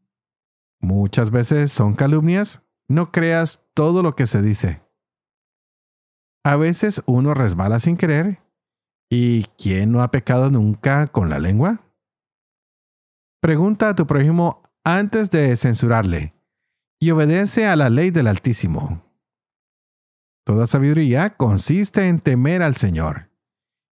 Muchas 0.80 1.30
veces 1.30 1.70
son 1.70 1.94
calumnias. 1.94 2.64
No 2.88 3.12
creas 3.12 3.64
todo 3.72 4.02
lo 4.02 4.16
que 4.16 4.26
se 4.26 4.42
dice. 4.42 4.82
A 6.44 6.56
veces 6.56 7.04
uno 7.06 7.34
resbala 7.34 7.78
sin 7.78 7.96
querer. 7.96 8.45
¿Y 9.10 9.44
quién 9.58 9.92
no 9.92 10.02
ha 10.02 10.10
pecado 10.10 10.50
nunca 10.50 11.06
con 11.06 11.28
la 11.28 11.38
lengua? 11.38 11.80
Pregunta 13.40 13.90
a 13.90 13.94
tu 13.94 14.06
prójimo 14.06 14.62
antes 14.84 15.30
de 15.30 15.56
censurarle 15.56 16.34
y 17.00 17.10
obedece 17.10 17.66
a 17.66 17.76
la 17.76 17.90
ley 17.90 18.10
del 18.10 18.26
Altísimo. 18.26 19.04
Toda 20.44 20.66
sabiduría 20.66 21.36
consiste 21.36 22.08
en 22.08 22.20
temer 22.20 22.62
al 22.62 22.76
Señor, 22.76 23.30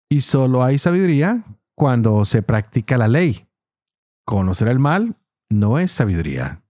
y 0.10 0.22
solo 0.22 0.64
hay 0.64 0.78
sabiduría 0.78 1.44
cuando 1.76 2.24
se 2.26 2.44
practica 2.44 2.98
la 2.98 3.08
ley. 3.08 3.48
Conocer 4.26 4.68
el 4.68 4.80
mal 4.80 5.18
no 5.50 5.80
es 5.80 5.92
sabiduría 5.92 6.64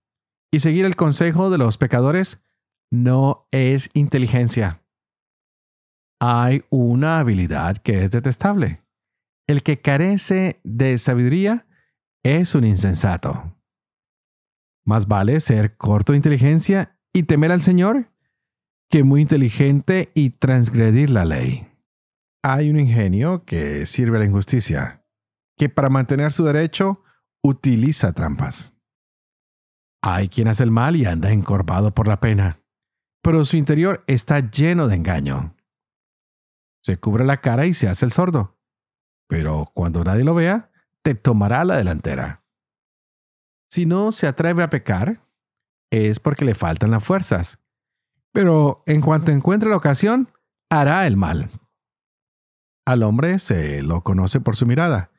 y 0.54 0.60
seguir 0.60 0.86
el 0.86 0.96
consejo 0.96 1.50
de 1.50 1.58
los 1.58 1.78
pecadores 1.78 2.40
no 2.92 3.48
es 3.52 3.90
inteligencia. 3.94 4.83
Hay 6.26 6.64
una 6.70 7.20
habilidad 7.20 7.76
que 7.80 8.06
es 8.06 8.12
detestable. 8.12 8.82
El 9.46 9.62
que 9.62 9.82
carece 9.82 10.62
de 10.64 10.98
sabiduría 10.98 11.68
es 12.24 12.56
un 12.56 12.64
insensato. 12.64 13.58
Más 14.86 15.10
vale 15.10 15.42
ser 15.42 15.76
corto 15.76 16.14
de 16.14 16.18
inteligencia 16.18 16.98
y 17.12 17.24
temer 17.24 17.52
al 17.52 17.60
Señor 17.60 18.10
que 18.90 19.04
muy 19.04 19.22
inteligente 19.22 20.14
y 20.16 20.30
transgredir 20.30 21.10
la 21.10 21.26
ley. 21.26 21.68
Hay 22.42 22.70
un 22.70 22.80
ingenio 22.80 23.44
que 23.44 23.86
sirve 23.86 24.16
a 24.16 24.20
la 24.22 24.26
injusticia, 24.26 25.06
que 25.58 25.68
para 25.68 25.90
mantener 25.90 26.32
su 26.32 26.46
derecho 26.46 27.04
utiliza 27.44 28.14
trampas. 28.14 28.74
Hay 30.02 30.30
quien 30.30 30.48
hace 30.48 30.64
el 30.64 30.72
mal 30.72 30.96
y 30.96 31.04
anda 31.04 31.34
encorvado 31.34 31.94
por 31.94 32.08
la 32.08 32.22
pena, 32.22 32.62
pero 33.22 33.44
su 33.44 33.58
interior 33.58 34.06
está 34.08 34.40
lleno 34.40 34.88
de 34.88 34.96
engaño. 34.96 35.54
Se 36.84 37.00
cubre 37.00 37.26
la 37.26 37.38
cara 37.38 37.66
y 37.66 37.74
se 37.74 37.88
hace 37.88 38.06
el 38.06 38.12
sordo, 38.12 38.60
pero 39.28 39.72
cuando 39.74 40.04
nadie 40.04 40.24
lo 40.24 40.36
vea, 40.36 40.70
te 41.02 41.16
tomará 41.16 41.64
la 41.66 41.78
delantera. 41.78 42.44
Si 43.70 43.86
no 43.86 44.12
se 44.12 44.28
atreve 44.28 44.62
a 44.62 44.70
pecar, 44.70 45.22
es 45.90 46.20
porque 46.20 46.46
le 46.46 46.54
faltan 46.54 46.92
las 46.92 47.04
fuerzas, 47.04 47.60
pero 48.32 48.84
en 48.86 49.02
cuanto 49.02 49.32
encuentre 49.32 49.70
la 49.70 49.78
ocasión, 49.78 50.30
hará 50.70 51.08
el 51.08 51.18
mal. 51.18 51.50
Al 52.86 53.02
hombre 53.04 53.40
se 53.40 53.82
lo 53.82 54.04
conoce 54.04 54.42
por 54.42 54.56
su 54.56 54.66
mirada, 54.66 55.12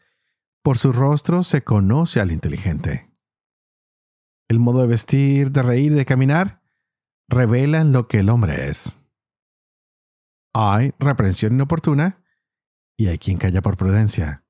por 0.62 0.78
su 0.78 0.92
rostro 0.92 1.42
se 1.42 1.62
conoce 1.62 2.20
al 2.20 2.30
inteligente 2.30 3.14
el 4.48 4.58
modo 4.58 4.82
de 4.82 4.86
vestir, 4.86 5.50
de 5.50 5.62
reír, 5.62 5.94
de 5.94 6.04
caminar, 6.04 6.60
revelan 7.28 7.92
lo 7.92 8.08
que 8.08 8.20
el 8.20 8.28
hombre 8.28 8.68
es. 8.68 8.98
Hay 10.54 10.94
reprensión 11.00 11.54
inoportuna 11.54 12.24
y 12.96 13.08
hay 13.08 13.18
quien 13.18 13.38
calla 13.38 13.60
por 13.60 13.76
prudencia. 13.76 14.44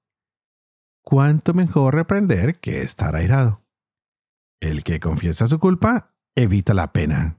¿Cuánto 1.02 1.54
mejor 1.54 1.94
reprender 1.94 2.61
que 2.61 2.82
estar 2.82 3.16
airado? 3.16 3.62
El 4.61 4.84
que 4.84 5.00
confiesa 5.00 5.46
su 5.46 5.58
culpa 5.58 6.14
evita 6.34 6.75
la 6.75 6.92
pena. 6.92 7.38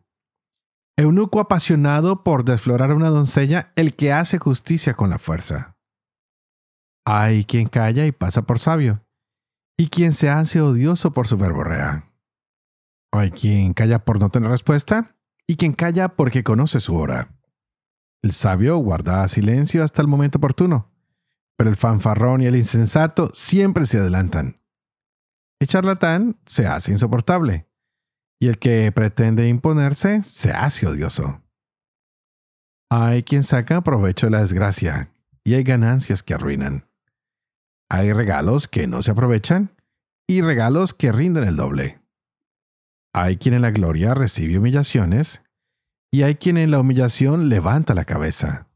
Eunuco 0.98 1.40
apasionado 1.40 2.24
por 2.24 2.46
desflorar 2.46 2.92
a 2.92 2.96
una 2.96 3.10
doncella, 3.10 3.74
el 3.76 3.96
que 3.96 4.14
hace 4.14 4.40
justicia 4.40 4.94
con 4.94 5.10
la 5.10 5.20
fuerza. 5.20 5.78
Hay 7.06 7.44
quien 7.44 7.68
calla 7.68 8.06
y 8.06 8.12
pasa 8.12 8.44
por 8.44 8.60
sabio, 8.60 9.06
y 9.78 9.90
quien 9.90 10.14
se 10.14 10.30
hace 10.30 10.62
odioso 10.62 11.12
por 11.12 11.28
su 11.28 11.38
verborrea. 11.38 12.12
Hay 13.12 13.32
quien 13.32 13.74
calla 13.74 14.06
por 14.06 14.20
no 14.20 14.30
tener 14.30 14.50
respuesta 14.50 15.18
y 15.48 15.58
quien 15.58 15.74
calla 15.74 16.10
porque 16.10 16.44
conoce 16.44 16.80
su 16.80 16.96
hora. 16.96 17.35
El 18.26 18.32
sabio 18.32 18.78
guarda 18.78 19.28
silencio 19.28 19.84
hasta 19.84 20.02
el 20.02 20.08
momento 20.08 20.40
oportuno, 20.40 20.92
pero 21.56 21.70
el 21.70 21.76
fanfarrón 21.76 22.42
y 22.42 22.48
el 22.48 22.56
insensato 22.56 23.30
siempre 23.36 23.86
se 23.86 24.00
adelantan. 24.00 24.56
El 25.62 25.68
charlatán 25.68 26.36
se 26.44 26.66
hace 26.66 26.92
insoportable, 26.92 27.68
y 28.40 28.48
el 28.48 28.58
que 28.58 28.92
pretende 28.92 29.48
imponerse 29.48 30.24
se 30.24 30.50
hace 30.50 30.88
odioso. 30.88 31.44
Hay 32.90 33.22
quien 33.22 33.44
saca 33.44 33.82
provecho 33.82 34.26
de 34.26 34.32
la 34.32 34.40
desgracia, 34.40 35.12
y 35.44 35.54
hay 35.54 35.62
ganancias 35.62 36.24
que 36.24 36.34
arruinan. 36.34 36.90
Hay 37.92 38.12
regalos 38.12 38.68
que 38.68 38.88
no 38.88 39.04
se 39.04 39.12
aprovechan, 39.12 39.70
y 40.28 40.42
regalos 40.42 40.96
que 40.96 41.12
rinden 41.12 41.44
el 41.44 41.58
doble. 41.58 42.00
Hay 43.14 43.38
quien 43.38 43.54
en 43.54 43.62
la 43.62 43.70
gloria 43.70 44.16
recibe 44.16 44.58
humillaciones, 44.58 45.44
y 46.12 46.24
hay 46.24 46.36
quien 46.36 46.58
en 46.58 46.72
la 46.72 46.80
humillación 46.80 47.50
levanta 47.50 47.94
la 47.94 48.06
cabeza. 48.06 48.68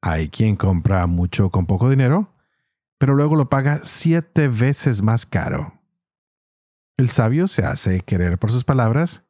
Hay 0.00 0.28
quien 0.28 0.56
compra 0.56 1.06
mucho 1.06 1.50
con 1.50 1.66
poco 1.66 1.90
dinero, 1.90 2.32
pero 2.98 3.14
luego 3.14 3.36
lo 3.36 3.48
paga 3.48 3.80
siete 3.82 4.48
veces 4.48 5.02
más 5.02 5.26
caro. 5.26 5.80
El 6.96 7.08
sabio 7.08 7.48
se 7.48 7.64
hace 7.64 8.00
querer 8.00 8.38
por 8.38 8.50
sus 8.50 8.64
palabras, 8.64 9.24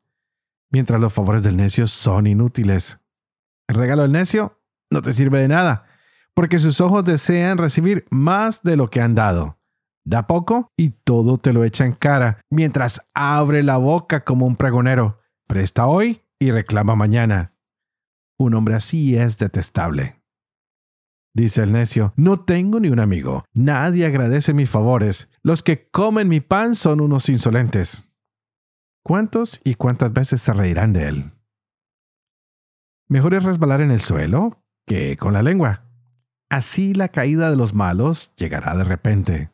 mientras 0.70 1.00
los 1.00 1.12
favores 1.12 1.42
del 1.42 1.56
necio 1.56 1.86
son 1.86 2.26
inútiles. 2.26 2.98
El 3.68 3.76
regalo 3.76 4.02
del 4.02 4.12
necio 4.12 4.60
no 4.90 5.02
te 5.02 5.12
sirve 5.12 5.40
de 5.40 5.48
nada, 5.48 5.86
porque 6.34 6.58
sus 6.58 6.80
ojos 6.80 7.04
desean 7.04 7.58
recibir 7.58 8.06
más 8.10 8.62
de 8.62 8.76
lo 8.76 8.90
que 8.90 9.00
han 9.00 9.14
dado. 9.14 9.58
Da 10.04 10.26
poco 10.26 10.72
y 10.76 10.90
todo 10.90 11.36
te 11.36 11.52
lo 11.52 11.64
echa 11.64 11.84
en 11.84 11.92
cara, 11.92 12.40
mientras 12.48 13.06
abre 13.12 13.62
la 13.62 13.76
boca 13.76 14.24
como 14.24 14.46
un 14.46 14.56
pregonero. 14.56 15.20
Presta 15.46 15.86
hoy 15.86 16.22
y 16.38 16.50
reclama 16.50 16.95
mañana. 16.95 17.54
Un 18.38 18.54
hombre 18.54 18.75
así 18.75 19.16
es 19.16 19.38
detestable. 19.38 20.23
Dice 21.35 21.62
el 21.62 21.73
necio, 21.73 22.12
no 22.16 22.40
tengo 22.40 22.80
ni 22.80 22.88
un 22.88 23.00
amigo, 23.00 23.45
nadie 23.52 24.07
agradece 24.07 24.54
mis 24.54 24.71
favores, 24.71 25.30
los 25.42 25.62
que 25.62 25.88
comen 25.90 26.28
mi 26.28 26.40
pan 26.40 26.75
son 26.75 27.00
unos 27.00 27.28
insolentes. 27.28 28.09
¿Cuántos 29.04 29.61
y 29.64 29.75
cuántas 29.75 30.12
veces 30.12 30.40
se 30.40 30.52
reirán 30.52 30.92
de 30.92 31.09
él? 31.09 31.33
Mejor 33.09 33.35
es 33.35 33.42
resbalar 33.42 33.80
en 33.80 33.90
el 33.90 34.00
suelo 34.00 34.62
que 34.87 35.16
con 35.16 35.33
la 35.33 35.42
lengua. 35.42 35.85
Así 36.50 36.95
la 36.95 37.09
caída 37.09 37.50
de 37.50 37.57
los 37.57 37.75
malos 37.75 38.35
llegará 38.37 38.75
de 38.76 38.85
repente. 38.85 39.50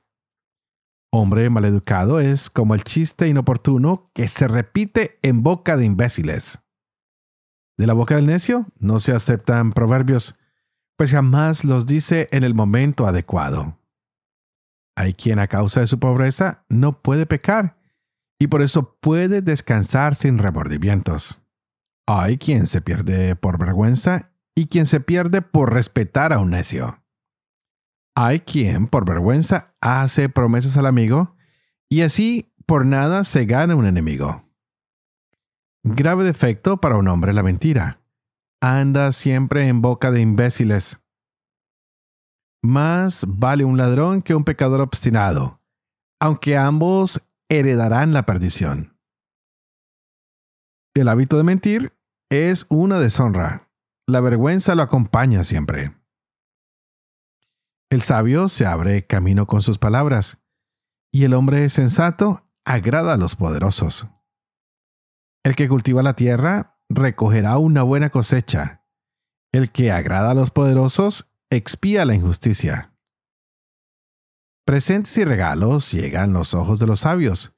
Hombre 1.13 1.49
maleducado 1.51 2.19
es 2.19 2.51
como 2.51 2.75
el 2.75 2.83
chiste 2.83 3.29
inoportuno 3.29 4.11
que 4.15 4.27
se 4.27 4.49
repite 4.49 5.19
en 5.23 5.43
boca 5.43 5.77
de 5.77 5.85
imbéciles. 5.85 6.64
De 7.77 7.87
la 7.87 7.93
boca 7.93 8.17
del 8.17 8.27
necio 8.27 8.67
no 8.79 8.99
se 8.99 9.13
aceptan 9.13 9.73
proverbios, 9.73 10.37
pues 10.97 11.11
jamás 11.11 11.65
los 11.65 11.87
dice 11.87 12.29
en 12.31 12.45
el 12.45 12.55
momento 12.55 13.07
adecuado. 13.07 13.79
Hay 14.97 15.15
quien 15.15 15.41
a 15.41 15.49
causa 15.49 15.81
de 15.81 15.87
su 15.89 15.99
pobreza 15.99 16.65
no 16.69 17.03
puede 17.03 17.27
pecar 17.27 17.77
y 18.39 18.47
por 18.47 18.63
eso 18.63 18.97
puede 19.01 19.43
descansar 19.43 20.15
sin 20.15 20.39
remordimientos. 20.39 21.43
Hay 22.07 22.39
quien 22.39 22.67
se 22.67 22.81
pierde 22.81 23.35
por 23.35 23.59
vergüenza 23.59 24.31
y 24.55 24.67
quien 24.67 24.87
se 24.87 25.01
pierde 25.01 25.43
por 25.43 25.73
respetar 25.73 26.33
a 26.33 26.39
un 26.39 26.51
necio. 26.51 27.03
Hay 28.15 28.41
quien 28.41 28.87
por 28.87 29.05
vergüenza 29.05 29.75
hace 29.81 30.29
promesas 30.29 30.77
al 30.77 30.87
amigo 30.87 31.35
y 31.89 32.03
así 32.03 32.53
por 32.67 32.87
nada 32.87 33.25
se 33.25 33.47
gana 33.47 33.75
un 33.75 33.87
enemigo. 33.87 34.45
Grave 35.87 36.25
defecto 36.25 36.79
para 36.79 36.97
un 36.97 37.09
hombre 37.09 37.35
la 37.35 37.43
mentira 37.43 38.01
anda 38.63 39.13
siempre 39.13 39.69
en 39.69 39.83
boca 39.83 40.11
de 40.11 40.23
imbéciles. 40.23 41.03
Más 42.63 43.27
vale 43.29 43.65
un 43.65 43.77
ladrón 43.77 44.23
que 44.23 44.35
un 44.35 44.45
pecador 44.45 44.81
obstinado, 44.81 45.61
aunque 46.19 46.57
ambos 46.57 47.21
heredarán 47.51 48.15
la 48.15 48.25
perdición. 48.25 48.99
El 50.95 51.09
hábito 51.09 51.37
de 51.37 51.43
mentir 51.43 51.93
es 52.31 52.65
una 52.71 52.99
deshonra. 52.99 53.69
La 54.07 54.23
vergüenza 54.23 54.75
lo 54.75 54.83
acompaña 54.83 55.45
siempre. 55.45 55.95
El 57.91 58.01
sabio 58.01 58.49
se 58.49 58.65
abre 58.65 59.07
camino 59.07 59.47
con 59.47 59.61
sus 59.61 59.77
palabras, 59.77 60.39
y 61.13 61.25
el 61.25 61.35
hombre 61.35 61.69
sensato 61.69 62.49
agrada 62.65 63.13
a 63.13 63.17
los 63.19 63.37
poderosos. 63.37 64.09
El 65.45 65.57
que 65.57 65.69
cultiva 65.69 66.03
la 66.03 66.17
tierra 66.17 66.79
recogerá 66.89 67.59
una 67.59 67.83
buena 67.83 68.09
cosecha. 68.09 68.83
El 69.53 69.71
que 69.71 69.93
agrada 69.93 70.31
a 70.31 70.35
los 70.35 70.51
poderosos 70.51 71.31
expía 71.51 72.07
la 72.07 72.15
injusticia. 72.15 72.95
Presentes 74.65 75.17
y 75.19 75.25
regalos 75.25 75.93
llegan 75.93 76.33
los 76.33 76.55
ojos 76.55 76.79
de 76.79 76.87
los 76.87 77.01
sabios. 77.01 77.55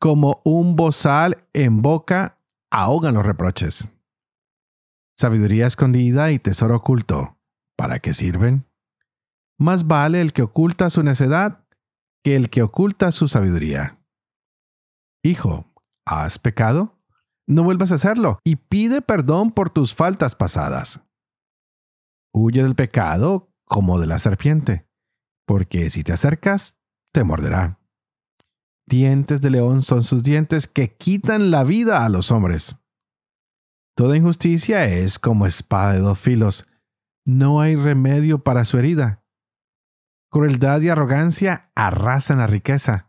Como 0.00 0.40
un 0.44 0.74
bozal 0.74 1.44
en 1.52 1.82
boca 1.82 2.38
ahogan 2.70 3.14
los 3.14 3.26
reproches. 3.26 3.90
Sabiduría 5.18 5.66
escondida 5.66 6.30
y 6.30 6.38
tesoro 6.38 6.76
oculto. 6.76 7.36
¿Para 7.76 7.98
qué 7.98 8.14
sirven? 8.14 8.64
Más 9.58 9.86
vale 9.86 10.22
el 10.22 10.32
que 10.32 10.42
oculta 10.42 10.88
su 10.88 11.02
necedad 11.02 11.66
que 12.24 12.36
el 12.36 12.48
que 12.48 12.62
oculta 12.62 13.12
su 13.12 13.28
sabiduría. 13.28 13.98
Hijo, 15.22 15.66
¿has 16.06 16.38
pecado? 16.38 16.97
No 17.48 17.64
vuelvas 17.64 17.90
a 17.90 17.96
hacerlo 17.96 18.38
y 18.44 18.56
pide 18.56 19.02
perdón 19.02 19.50
por 19.50 19.70
tus 19.70 19.94
faltas 19.94 20.36
pasadas. 20.36 21.00
Huye 22.32 22.62
del 22.62 22.74
pecado 22.74 23.50
como 23.64 23.98
de 23.98 24.06
la 24.06 24.18
serpiente, 24.18 24.86
porque 25.46 25.90
si 25.90 26.04
te 26.04 26.12
acercas, 26.12 26.78
te 27.12 27.24
morderá. 27.24 27.80
Dientes 28.86 29.40
de 29.40 29.50
león 29.50 29.82
son 29.82 30.02
sus 30.02 30.22
dientes 30.22 30.66
que 30.66 30.94
quitan 30.94 31.50
la 31.50 31.64
vida 31.64 32.04
a 32.04 32.08
los 32.08 32.30
hombres. 32.30 32.78
Toda 33.96 34.16
injusticia 34.16 34.84
es 34.84 35.18
como 35.18 35.46
espada 35.46 35.94
de 35.94 36.00
dos 36.00 36.18
filos. 36.18 36.66
No 37.26 37.60
hay 37.60 37.76
remedio 37.76 38.44
para 38.44 38.64
su 38.64 38.78
herida. 38.78 39.24
Crueldad 40.30 40.80
y 40.82 40.90
arrogancia 40.90 41.70
arrasan 41.74 42.38
la 42.38 42.46
riqueza 42.46 43.07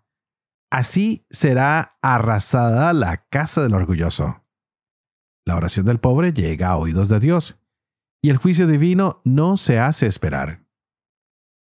Así 0.71 1.25
será 1.31 1.97
arrasada 2.01 2.93
la 2.93 3.25
casa 3.29 3.61
del 3.63 3.73
orgulloso. 3.73 4.43
La 5.45 5.55
oración 5.55 5.85
del 5.85 5.99
pobre 5.99 6.31
llega 6.31 6.69
a 6.69 6.77
oídos 6.77 7.09
de 7.09 7.19
Dios, 7.19 7.59
y 8.21 8.29
el 8.29 8.37
juicio 8.37 8.67
divino 8.67 9.21
no 9.23 9.57
se 9.57 9.79
hace 9.79 10.05
esperar. 10.05 10.65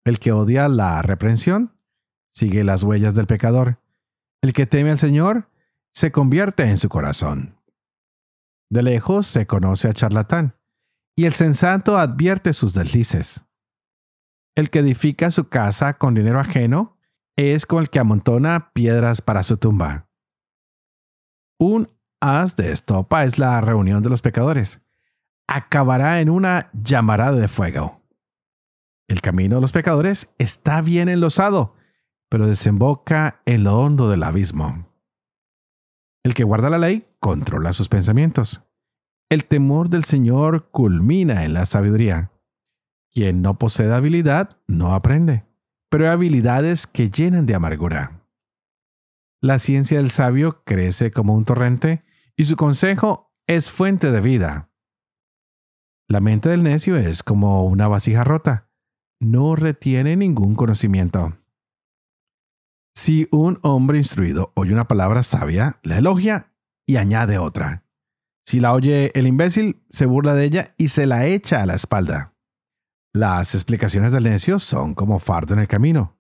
El 0.04 0.18
que 0.18 0.32
odia 0.32 0.68
la 0.68 1.02
reprensión 1.02 1.76
sigue 2.30 2.64
las 2.64 2.82
huellas 2.82 3.14
del 3.14 3.26
pecador. 3.26 3.80
El 4.42 4.52
que 4.52 4.66
teme 4.66 4.90
al 4.90 4.98
Señor 4.98 5.50
se 5.92 6.12
convierte 6.12 6.64
en 6.64 6.78
su 6.78 6.88
corazón. 6.88 7.58
De 8.70 8.82
lejos 8.82 9.26
se 9.26 9.46
conoce 9.46 9.88
al 9.88 9.94
charlatán, 9.94 10.56
y 11.16 11.26
el 11.26 11.32
sensato 11.32 11.98
advierte 11.98 12.52
sus 12.52 12.74
deslices. 12.74 13.44
El 14.56 14.70
que 14.70 14.80
edifica 14.80 15.30
su 15.30 15.48
casa 15.48 15.98
con 15.98 16.14
dinero 16.14 16.40
ajeno 16.40 16.93
es 17.36 17.66
con 17.66 17.80
el 17.80 17.90
que 17.90 17.98
amontona 17.98 18.70
piedras 18.72 19.20
para 19.20 19.42
su 19.42 19.56
tumba. 19.56 20.08
Un 21.58 21.90
haz 22.20 22.56
de 22.56 22.72
estopa 22.72 23.24
es 23.24 23.38
la 23.38 23.60
reunión 23.60 24.02
de 24.02 24.10
los 24.10 24.22
pecadores. 24.22 24.82
Acabará 25.46 26.20
en 26.20 26.30
una 26.30 26.70
llamarada 26.72 27.38
de 27.38 27.48
fuego. 27.48 28.00
El 29.08 29.20
camino 29.20 29.56
de 29.56 29.60
los 29.60 29.72
pecadores 29.72 30.32
está 30.38 30.80
bien 30.80 31.08
enlosado, 31.08 31.74
pero 32.30 32.46
desemboca 32.46 33.42
en 33.44 33.64
lo 33.64 33.78
hondo 33.78 34.08
del 34.08 34.22
abismo. 34.22 34.88
El 36.24 36.32
que 36.34 36.44
guarda 36.44 36.70
la 36.70 36.78
ley 36.78 37.06
controla 37.20 37.72
sus 37.72 37.88
pensamientos. 37.88 38.62
El 39.28 39.44
temor 39.44 39.90
del 39.90 40.04
Señor 40.04 40.70
culmina 40.70 41.44
en 41.44 41.52
la 41.52 41.66
sabiduría. 41.66 42.30
Quien 43.12 43.42
no 43.42 43.58
posee 43.58 43.92
habilidad 43.92 44.56
no 44.66 44.94
aprende 44.94 45.44
pero 45.94 46.06
hay 46.06 46.10
habilidades 46.10 46.88
que 46.88 47.08
llenan 47.08 47.46
de 47.46 47.54
amargura. 47.54 48.26
La 49.40 49.60
ciencia 49.60 49.98
del 49.98 50.10
sabio 50.10 50.64
crece 50.64 51.12
como 51.12 51.36
un 51.36 51.44
torrente 51.44 52.02
y 52.36 52.46
su 52.46 52.56
consejo 52.56 53.32
es 53.46 53.70
fuente 53.70 54.10
de 54.10 54.20
vida. 54.20 54.72
La 56.08 56.18
mente 56.18 56.48
del 56.48 56.64
necio 56.64 56.96
es 56.96 57.22
como 57.22 57.64
una 57.64 57.86
vasija 57.86 58.24
rota, 58.24 58.72
no 59.20 59.54
retiene 59.54 60.16
ningún 60.16 60.56
conocimiento. 60.56 61.38
Si 62.96 63.28
un 63.30 63.60
hombre 63.62 63.98
instruido 63.98 64.50
oye 64.56 64.72
una 64.72 64.88
palabra 64.88 65.22
sabia, 65.22 65.78
la 65.84 65.98
elogia 65.98 66.56
y 66.88 66.96
añade 66.96 67.38
otra. 67.38 67.84
Si 68.44 68.58
la 68.58 68.72
oye 68.72 69.12
el 69.14 69.28
imbécil, 69.28 69.84
se 69.88 70.06
burla 70.06 70.34
de 70.34 70.44
ella 70.44 70.74
y 70.76 70.88
se 70.88 71.06
la 71.06 71.28
echa 71.28 71.62
a 71.62 71.66
la 71.66 71.76
espalda. 71.76 72.33
Las 73.14 73.54
explicaciones 73.54 74.10
del 74.10 74.24
necio 74.24 74.58
son 74.58 74.94
como 74.94 75.20
fardo 75.20 75.54
en 75.54 75.60
el 75.60 75.68
camino, 75.68 76.18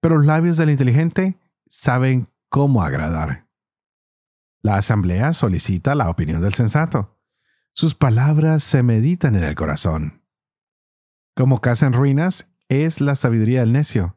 pero 0.00 0.16
los 0.16 0.26
labios 0.26 0.56
del 0.56 0.70
inteligente 0.70 1.40
saben 1.66 2.28
cómo 2.48 2.84
agradar. 2.84 3.48
La 4.62 4.76
asamblea 4.76 5.32
solicita 5.32 5.96
la 5.96 6.08
opinión 6.08 6.40
del 6.40 6.54
sensato. 6.54 7.18
Sus 7.72 7.96
palabras 7.96 8.62
se 8.62 8.84
meditan 8.84 9.34
en 9.34 9.42
el 9.42 9.56
corazón. 9.56 10.22
Como 11.34 11.60
casa 11.60 11.88
en 11.88 11.94
ruinas 11.94 12.48
es 12.68 13.00
la 13.00 13.16
sabiduría 13.16 13.60
del 13.60 13.72
necio. 13.72 14.16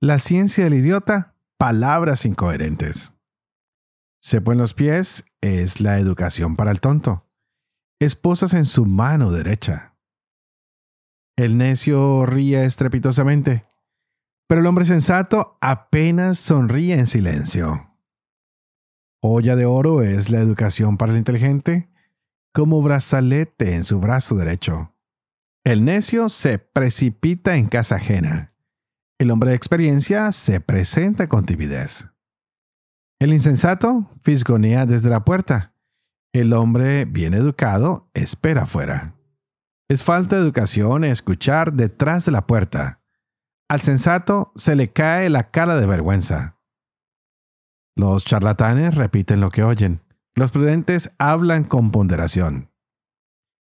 La 0.00 0.18
ciencia 0.18 0.64
del 0.64 0.74
idiota, 0.74 1.36
palabras 1.58 2.26
incoherentes. 2.26 3.14
Cepo 4.20 4.50
en 4.50 4.58
los 4.58 4.74
pies 4.74 5.24
es 5.40 5.80
la 5.80 6.00
educación 6.00 6.56
para 6.56 6.72
el 6.72 6.80
tonto. 6.80 7.28
Esposas 8.00 8.52
en 8.52 8.64
su 8.64 8.84
mano 8.84 9.30
derecha. 9.30 9.95
El 11.36 11.58
necio 11.58 12.24
ríe 12.24 12.64
estrepitosamente, 12.64 13.66
pero 14.48 14.62
el 14.62 14.66
hombre 14.66 14.86
sensato 14.86 15.58
apenas 15.60 16.38
sonríe 16.38 16.94
en 16.94 17.06
silencio. 17.06 17.90
Olla 19.20 19.54
de 19.54 19.66
oro 19.66 20.00
es 20.02 20.30
la 20.30 20.38
educación 20.38 20.96
para 20.96 21.12
el 21.12 21.18
inteligente, 21.18 21.90
como 22.54 22.80
brazalete 22.80 23.74
en 23.74 23.84
su 23.84 24.00
brazo 24.00 24.34
derecho. 24.34 24.94
El 25.62 25.84
necio 25.84 26.30
se 26.30 26.58
precipita 26.58 27.56
en 27.56 27.66
casa 27.66 27.96
ajena. 27.96 28.54
El 29.18 29.30
hombre 29.30 29.50
de 29.50 29.56
experiencia 29.56 30.32
se 30.32 30.60
presenta 30.60 31.28
con 31.28 31.44
timidez. 31.44 32.08
El 33.18 33.34
insensato 33.34 34.10
fisgonea 34.22 34.86
desde 34.86 35.10
la 35.10 35.24
puerta. 35.24 35.74
El 36.32 36.54
hombre 36.54 37.04
bien 37.04 37.34
educado 37.34 38.10
espera 38.14 38.62
afuera. 38.62 39.15
Es 39.88 40.02
falta 40.02 40.36
de 40.36 40.42
educación 40.42 41.04
escuchar 41.04 41.72
detrás 41.72 42.24
de 42.26 42.32
la 42.32 42.46
puerta. 42.46 43.02
Al 43.68 43.80
sensato 43.80 44.52
se 44.56 44.74
le 44.74 44.92
cae 44.92 45.30
la 45.30 45.50
cara 45.50 45.76
de 45.76 45.86
vergüenza. 45.86 46.58
Los 47.96 48.24
charlatanes 48.24 48.94
repiten 48.94 49.40
lo 49.40 49.50
que 49.50 49.62
oyen. 49.62 50.02
Los 50.34 50.52
prudentes 50.52 51.12
hablan 51.18 51.64
con 51.64 51.92
ponderación. 51.92 52.72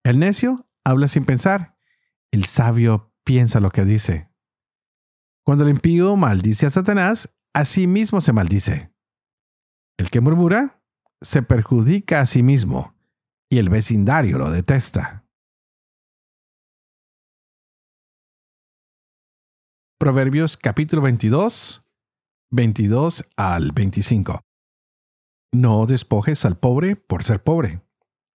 El 0.03 0.19
necio 0.19 0.69
habla 0.83 1.07
sin 1.07 1.25
pensar. 1.25 1.77
El 2.31 2.45
sabio 2.45 3.13
piensa 3.23 3.59
lo 3.59 3.71
que 3.71 3.85
dice. 3.85 4.29
Cuando 5.45 5.63
el 5.63 5.71
impío 5.71 6.15
maldice 6.15 6.65
a 6.65 6.69
Satanás, 6.69 7.33
a 7.53 7.65
sí 7.65 7.87
mismo 7.87 8.21
se 8.21 8.33
maldice. 8.33 8.93
El 9.97 10.09
que 10.09 10.21
murmura 10.21 10.83
se 11.21 11.41
perjudica 11.43 12.21
a 12.21 12.25
sí 12.25 12.43
mismo 12.43 12.95
y 13.49 13.57
el 13.57 13.69
vecindario 13.69 14.37
lo 14.37 14.51
detesta. 14.51 15.25
Proverbios 20.01 20.55
capítulo 20.55 21.01
22, 21.01 21.83
22 22.51 23.25
al 23.35 23.73
25. 23.73 24.39
No 25.53 25.85
despojes 25.87 26.45
al 26.45 26.57
pobre 26.57 26.95
por 26.95 27.21
ser 27.21 27.43
pobre. 27.43 27.81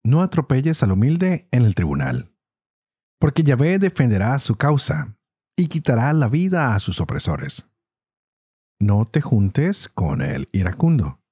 No 0.05 0.21
atropelles 0.21 0.83
al 0.83 0.93
humilde 0.93 1.49
en 1.53 1.63
el 1.63 1.75
tribunal. 1.75 2.31
Porque 3.19 3.45
Yahvé 3.45 3.79
defenderá 3.79 4.39
su 4.41 4.57
causa 4.57 5.17
y 5.57 5.69
quitará 5.69 6.13
la 6.13 6.29
vida 6.29 6.75
a 6.75 6.81
sus 6.81 7.01
opresores. 7.01 7.67
No 8.79 9.07
te 9.07 9.23
juntes 9.23 9.89
con 9.89 10.21
el 10.21 10.51
iracundo, 10.53 11.23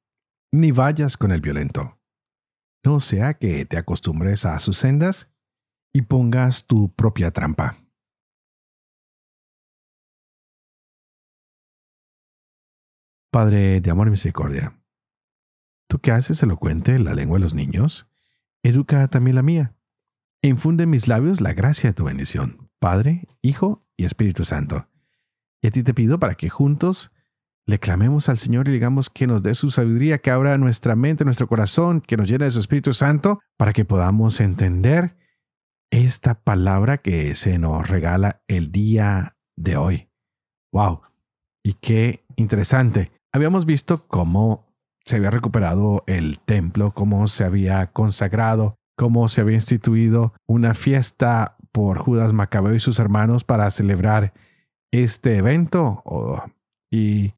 ni 0.51 0.71
vayas 0.71 1.19
con 1.19 1.33
el 1.33 1.43
violento. 1.43 1.99
No 2.83 3.01
sea 3.01 3.35
que 3.35 3.67
te 3.67 3.77
acostumbres 3.77 4.47
a 4.47 4.59
sus 4.61 4.79
sendas 4.79 5.31
y 5.93 6.01
pongas 6.01 6.67
tu 6.67 6.91
propia 6.95 7.33
trampa. 7.33 7.82
Padre 13.33 13.81
de 13.81 13.91
amor 13.91 14.09
y 14.09 14.11
misericordia, 14.11 14.79
tú 15.89 16.01
que 16.01 16.13
haces 16.13 16.43
elocuente 16.43 16.99
la 16.99 17.15
lengua 17.15 17.39
de 17.39 17.43
los 17.43 17.55
niños, 17.55 18.11
educa 18.63 19.09
también 19.09 19.37
la 19.37 19.43
mía, 19.43 19.75
e 20.43 20.49
infunde 20.49 20.85
en 20.85 20.91
mis 20.91 21.09
labios 21.09 21.41
la 21.41 21.55
gracia 21.55 21.89
de 21.89 21.95
tu 21.95 22.05
bendición, 22.05 22.69
Padre, 22.79 23.27
Hijo 23.41 23.87
y 23.97 24.05
Espíritu 24.05 24.45
Santo. 24.45 24.87
Y 25.63 25.69
a 25.69 25.71
ti 25.71 25.83
te 25.83 25.95
pido 25.95 26.19
para 26.19 26.35
que 26.35 26.51
juntos 26.51 27.11
le 27.65 27.79
clamemos 27.79 28.29
al 28.29 28.37
Señor 28.37 28.69
y 28.69 28.73
digamos 28.73 29.09
que 29.09 29.27
nos 29.27 29.43
dé 29.43 29.55
su 29.55 29.71
sabiduría, 29.71 30.19
que 30.19 30.31
abra 30.31 30.59
nuestra 30.59 30.95
mente, 30.95 31.25
nuestro 31.25 31.49
corazón, 31.49 32.03
que 32.03 32.19
nos 32.19 32.29
llene 32.29 32.45
de 32.45 32.51
su 32.51 32.61
Espíritu 32.61 32.93
Santo, 32.93 33.41
para 33.57 33.73
que 33.73 33.87
podamos 33.87 34.43
entender 34.43 35.17
esta 35.91 36.35
palabra 36.35 36.99
que 36.99 37.35
se 37.35 37.59
nos 37.59 37.89
regala 37.89 38.43
el 38.47 38.73
día 38.73 39.39
de 39.57 39.79
hoy. 39.79 40.11
¡Wow! 40.71 41.01
Y 41.63 41.75
qué 41.75 42.27
interesante. 42.37 43.12
Habíamos 43.35 43.65
visto 43.65 44.07
cómo 44.09 44.67
se 45.05 45.17
había 45.17 45.31
recuperado 45.31 46.05
el 46.07 46.39
templo, 46.39 46.93
cómo 46.93 47.27
se 47.27 47.45
había 47.45 47.93
consagrado, 47.93 48.77
cómo 48.97 49.27
se 49.29 49.41
había 49.41 49.55
instituido 49.55 50.35
una 50.47 50.75
fiesta 50.75 51.57
por 51.73 51.99
Judas 51.99 52.35
Macabeo 52.35 52.75
y 52.75 52.81
sus 52.81 52.99
hermanos 52.99 53.45
para 53.45 53.71
celebrar 53.71 54.35
este 54.93 55.39
evento. 55.39 56.05
y 56.91 57.33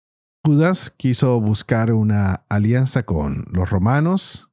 Judas 0.44 0.90
quiso 0.90 1.40
buscar 1.40 1.92
una 1.92 2.44
alianza 2.48 3.04
con 3.04 3.46
los 3.50 3.70
romanos 3.70 4.50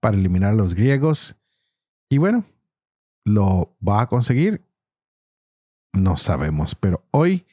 para 0.00 0.16
eliminar 0.16 0.52
a 0.52 0.54
los 0.54 0.74
griegos. 0.74 1.36
Y 2.10 2.18
bueno, 2.18 2.44
¿lo 3.24 3.74
va 3.86 4.02
a 4.02 4.06
conseguir? 4.06 4.62
No 5.92 6.16
sabemos, 6.16 6.74
pero 6.74 7.04
hoy 7.10 7.46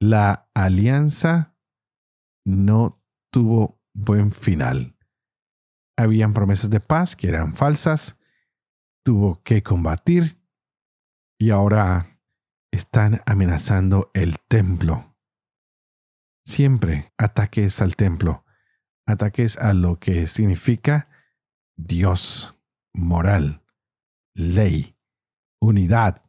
la 0.00 0.48
alianza 0.54 1.51
no 2.44 3.02
tuvo 3.30 3.80
buen 3.94 4.32
final. 4.32 4.96
Habían 5.96 6.32
promesas 6.32 6.70
de 6.70 6.80
paz 6.80 7.16
que 7.16 7.28
eran 7.28 7.54
falsas, 7.54 8.18
tuvo 9.04 9.42
que 9.42 9.62
combatir 9.62 10.40
y 11.38 11.50
ahora 11.50 12.20
están 12.72 13.20
amenazando 13.26 14.10
el 14.14 14.38
templo. 14.48 15.16
Siempre 16.44 17.12
ataques 17.18 17.80
al 17.80 17.94
templo, 17.94 18.44
ataques 19.06 19.56
a 19.58 19.74
lo 19.74 19.98
que 19.98 20.26
significa 20.26 21.08
Dios, 21.76 22.56
moral, 22.92 23.62
ley, 24.34 24.96
unidad. 25.60 26.22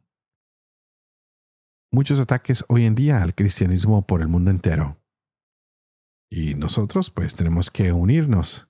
Muchos 1.90 2.20
ataques 2.20 2.64
hoy 2.68 2.84
en 2.84 2.94
día 2.94 3.22
al 3.22 3.34
cristianismo 3.34 4.06
por 4.06 4.20
el 4.20 4.28
mundo 4.28 4.50
entero. 4.50 5.00
Y 6.30 6.54
nosotros 6.54 7.10
pues 7.10 7.34
tenemos 7.34 7.70
que 7.70 7.92
unirnos 7.92 8.68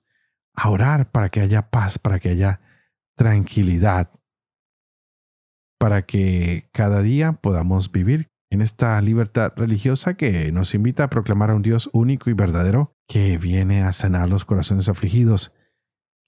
a 0.55 0.69
orar 0.69 1.11
para 1.11 1.29
que 1.29 1.41
haya 1.41 1.69
paz, 1.69 1.99
para 1.99 2.19
que 2.19 2.29
haya 2.29 2.61
tranquilidad, 3.15 4.09
para 5.79 6.05
que 6.05 6.69
cada 6.71 7.01
día 7.01 7.33
podamos 7.33 7.91
vivir 7.91 8.29
en 8.49 8.61
esta 8.61 8.99
libertad 9.01 9.53
religiosa 9.55 10.15
que 10.15 10.51
nos 10.51 10.73
invita 10.73 11.05
a 11.05 11.09
proclamar 11.09 11.49
a 11.49 11.55
un 11.55 11.61
Dios 11.61 11.89
único 11.93 12.29
y 12.29 12.33
verdadero 12.33 12.95
que 13.07 13.37
viene 13.37 13.83
a 13.83 13.91
sanar 13.91 14.29
los 14.29 14.45
corazones 14.45 14.87
afligidos, 14.87 15.53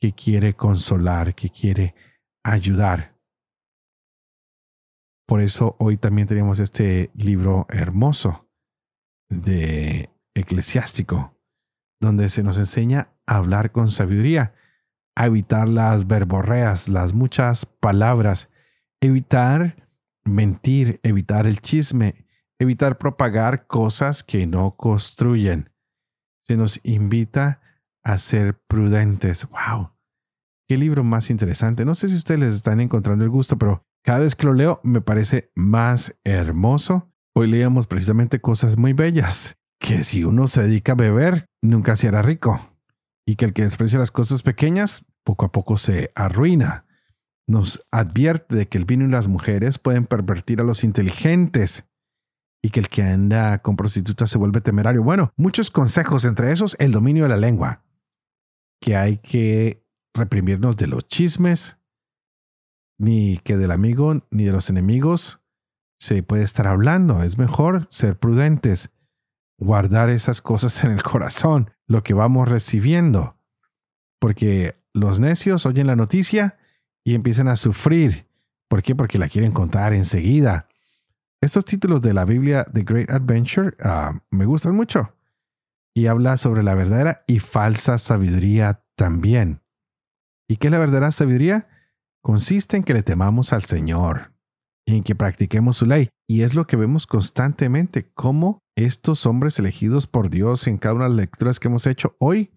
que 0.02 0.14
quiere 0.14 0.54
consolar, 0.56 1.36
que 1.36 1.50
quiere 1.50 1.96
ayudar. 2.44 3.16
Por 5.28 5.42
eso 5.42 5.76
hoy 5.80 5.98
también 5.98 6.28
tenemos 6.28 6.60
este 6.60 7.12
libro 7.14 7.66
hermoso 7.70 8.50
de 9.30 10.10
eclesiástico, 10.38 11.36
donde 12.00 12.30
se 12.30 12.44
nos 12.44 12.58
enseña 12.58 13.10
a 13.26 13.38
hablar 13.38 13.72
con 13.72 13.92
sabiduría, 13.92 14.54
a 15.16 15.26
evitar 15.26 15.68
las 15.68 16.08
verborreas, 16.08 16.88
las 16.88 17.14
muchas 17.14 17.66
palabras, 17.66 18.50
evitar 19.02 19.88
mentir, 20.24 21.00
evitar 21.04 21.48
el 21.48 21.60
chisme, 21.60 22.26
evitar 22.60 22.98
propagar 22.98 23.68
cosas 23.68 24.24
que 24.24 24.46
no 24.46 24.76
construyen. 24.76 25.72
Se 26.46 26.56
nos 26.56 26.80
invita 26.84 27.62
a 28.04 28.18
ser 28.18 28.60
prudentes. 28.68 29.48
¡Wow! 29.50 29.92
Qué 30.68 30.78
libro 30.78 31.04
más 31.04 31.30
interesante. 31.30 31.86
No 31.86 31.96
sé 31.96 32.10
si 32.10 32.16
ustedes 32.16 32.40
les 32.40 32.54
están 32.54 32.80
encontrando 32.80 33.24
el 33.24 33.30
gusto, 33.30 33.58
pero 33.58 33.86
cada 34.04 34.20
vez 34.20 34.36
que 34.36 34.46
lo 34.46 34.54
leo 34.54 34.80
me 34.84 35.02
parece 35.02 35.52
más 35.56 36.16
hermoso. 36.24 37.12
Hoy 37.34 37.48
leíamos 37.48 37.88
precisamente 37.88 38.40
cosas 38.40 38.78
muy 38.78 38.94
bellas 38.94 39.58
que 39.80 40.04
si 40.04 40.24
uno 40.24 40.48
se 40.48 40.64
dedica 40.64 40.94
a 40.94 40.96
beber, 40.96 41.46
nunca 41.62 41.96
se 41.96 42.08
hará 42.08 42.22
rico. 42.22 42.60
Y 43.26 43.36
que 43.36 43.46
el 43.46 43.54
que 43.54 43.64
desprecia 43.64 44.00
las 44.00 44.12
cosas 44.12 44.42
pequeñas, 44.42 45.06
poco 45.24 45.46
a 45.46 45.52
poco 45.52 45.78
se 45.78 46.12
arruina. 46.16 46.86
Nos 47.48 47.86
advierte 47.92 48.56
de 48.56 48.68
que 48.68 48.78
el 48.78 48.86
vino 48.86 49.06
y 49.06 49.10
las 49.10 49.28
mujeres 49.28 49.80
pueden 49.80 50.06
pervertir 50.06 50.62
a 50.62 50.64
los 50.64 50.84
inteligentes 50.84 51.86
y 52.64 52.70
que 52.70 52.80
el 52.80 52.90
que 52.90 53.04
anda 53.04 53.60
con 53.60 53.76
prostitutas 53.76 54.30
se 54.30 54.38
vuelve 54.38 54.62
temerario. 54.62 55.04
Bueno, 55.04 55.32
muchos 55.38 55.72
consejos, 55.72 56.26
entre 56.26 56.52
esos 56.52 56.76
el 56.80 56.92
dominio 56.92 57.24
de 57.24 57.30
la 57.30 57.38
lengua, 57.38 57.84
que 58.82 58.96
hay 58.96 59.18
que 59.18 59.86
reprimirnos 60.14 60.76
de 60.78 60.88
los 60.88 61.08
chismes, 61.08 61.78
ni 63.00 63.38
que 63.40 63.58
del 63.58 63.72
amigo 63.72 64.26
ni 64.32 64.46
de 64.46 64.52
los 64.52 64.70
enemigos 64.70 65.42
se 66.00 66.24
puede 66.24 66.44
estar 66.44 66.68
hablando. 66.68 67.24
Es 67.24 67.38
mejor 67.38 67.86
ser 67.90 68.18
prudentes 68.18 68.92
guardar 69.58 70.10
esas 70.10 70.42
cosas 70.42 70.84
en 70.84 70.92
el 70.92 71.04
corazón, 71.04 71.72
lo 71.88 72.04
que 72.04 72.14
vamos 72.14 72.48
recibiendo. 72.48 73.36
porque 74.20 74.76
los 74.94 75.20
necios 75.20 75.68
oyen 75.68 75.86
la 75.86 75.96
noticia 75.96 76.58
y 77.04 77.14
empiezan 77.14 77.48
a 77.48 77.56
sufrir. 77.56 78.28
¿Por 78.68 78.82
qué? 78.82 78.96
Porque 78.96 79.20
la 79.20 79.30
quieren 79.30 79.52
contar 79.52 79.94
enseguida. 79.94 80.68
Estos 81.40 81.66
títulos 81.66 82.02
de 82.02 82.16
la 82.16 82.26
Biblia 82.26 82.66
The 82.74 82.82
Great 82.82 83.12
Adventure 83.12 83.78
ah, 83.84 84.20
me 84.32 84.46
gustan 84.46 84.76
mucho 84.76 85.14
y 85.94 86.08
habla 86.08 86.38
sobre 86.38 86.64
la 86.64 86.74
verdadera 86.74 87.24
y 87.28 87.40
falsa 87.40 88.00
sabiduría 88.00 88.84
también. 88.96 89.62
¿Y 90.48 90.58
qué 90.58 90.68
es 90.68 90.72
la 90.72 90.80
verdadera 90.80 91.12
sabiduría? 91.12 91.68
Consiste 92.22 92.78
en 92.78 92.84
que 92.84 92.94
le 92.94 93.04
temamos 93.04 93.54
al 93.54 93.64
Señor 93.64 94.34
y 94.86 94.98
en 94.98 95.04
que 95.04 95.16
practiquemos 95.16 95.78
su 95.78 95.86
ley. 95.86 96.10
Y 96.28 96.42
es 96.42 96.56
lo 96.56 96.66
que 96.66 96.76
vemos 96.76 97.06
constantemente, 97.06 98.12
cómo 98.14 98.64
estos 98.78 99.26
hombres 99.26 99.58
elegidos 99.58 100.06
por 100.06 100.30
Dios 100.30 100.68
en 100.68 100.78
cada 100.78 100.94
una 100.94 101.06
de 101.06 101.10
las 101.10 101.18
lecturas 101.18 101.60
que 101.60 101.68
hemos 101.68 101.88
hecho 101.88 102.16
hoy, 102.20 102.52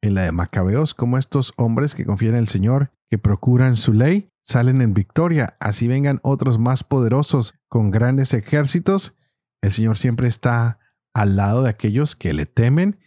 en 0.00 0.14
la 0.14 0.22
de 0.22 0.32
Macabeos, 0.32 0.94
como 0.94 1.18
estos 1.18 1.52
hombres 1.56 1.94
que 1.94 2.06
confían 2.06 2.34
en 2.34 2.40
el 2.40 2.48
Señor, 2.48 2.90
que 3.10 3.18
procuran 3.18 3.76
su 3.76 3.92
ley, 3.92 4.30
salen 4.42 4.80
en 4.80 4.94
victoria, 4.94 5.56
así 5.60 5.86
vengan 5.86 6.20
otros 6.22 6.58
más 6.58 6.84
poderosos 6.84 7.54
con 7.68 7.90
grandes 7.90 8.32
ejércitos, 8.32 9.16
el 9.60 9.70
Señor 9.70 9.98
siempre 9.98 10.26
está 10.26 10.78
al 11.14 11.36
lado 11.36 11.64
de 11.64 11.70
aquellos 11.70 12.16
que 12.16 12.32
le 12.32 12.46
temen 12.46 12.98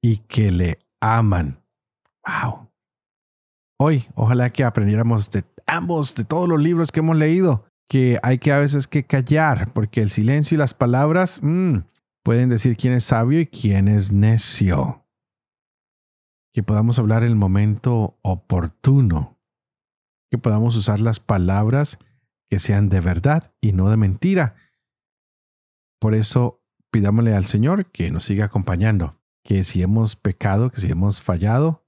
y 0.00 0.18
que 0.18 0.52
le 0.52 0.78
aman. 1.00 1.64
¡Wow! 2.24 2.70
Hoy, 3.80 4.06
ojalá 4.14 4.50
que 4.50 4.62
aprendiéramos 4.62 5.32
de 5.32 5.44
ambos, 5.66 6.14
de 6.14 6.24
todos 6.24 6.48
los 6.48 6.60
libros 6.60 6.92
que 6.92 7.00
hemos 7.00 7.16
leído, 7.16 7.66
que 7.88 8.20
hay 8.22 8.38
que 8.38 8.52
a 8.52 8.58
veces 8.58 8.86
que 8.86 9.04
callar, 9.04 9.72
porque 9.72 10.00
el 10.00 10.10
silencio 10.10 10.54
y 10.54 10.58
las 10.58 10.74
palabras 10.74 11.40
mm, 11.42 11.78
pueden 12.24 12.48
decir 12.48 12.76
quién 12.76 12.94
es 12.94 13.04
sabio 13.04 13.38
y 13.40 13.46
quién 13.46 13.86
es 13.86 14.10
necio. 14.10 15.06
Que 16.52 16.62
podamos 16.62 16.98
hablar 16.98 17.22
el 17.22 17.36
momento 17.36 18.18
oportuno 18.22 19.34
que 20.34 20.38
podamos 20.38 20.74
usar 20.74 20.98
las 20.98 21.20
palabras 21.20 22.00
que 22.50 22.58
sean 22.58 22.88
de 22.88 22.98
verdad 22.98 23.54
y 23.60 23.72
no 23.72 23.88
de 23.88 23.96
mentira. 23.96 24.56
Por 26.00 26.12
eso 26.12 26.60
pidámosle 26.90 27.36
al 27.36 27.44
Señor 27.44 27.92
que 27.92 28.10
nos 28.10 28.24
siga 28.24 28.46
acompañando, 28.46 29.20
que 29.44 29.62
si 29.62 29.80
hemos 29.80 30.16
pecado, 30.16 30.70
que 30.70 30.80
si 30.80 30.90
hemos 30.90 31.20
fallado, 31.20 31.86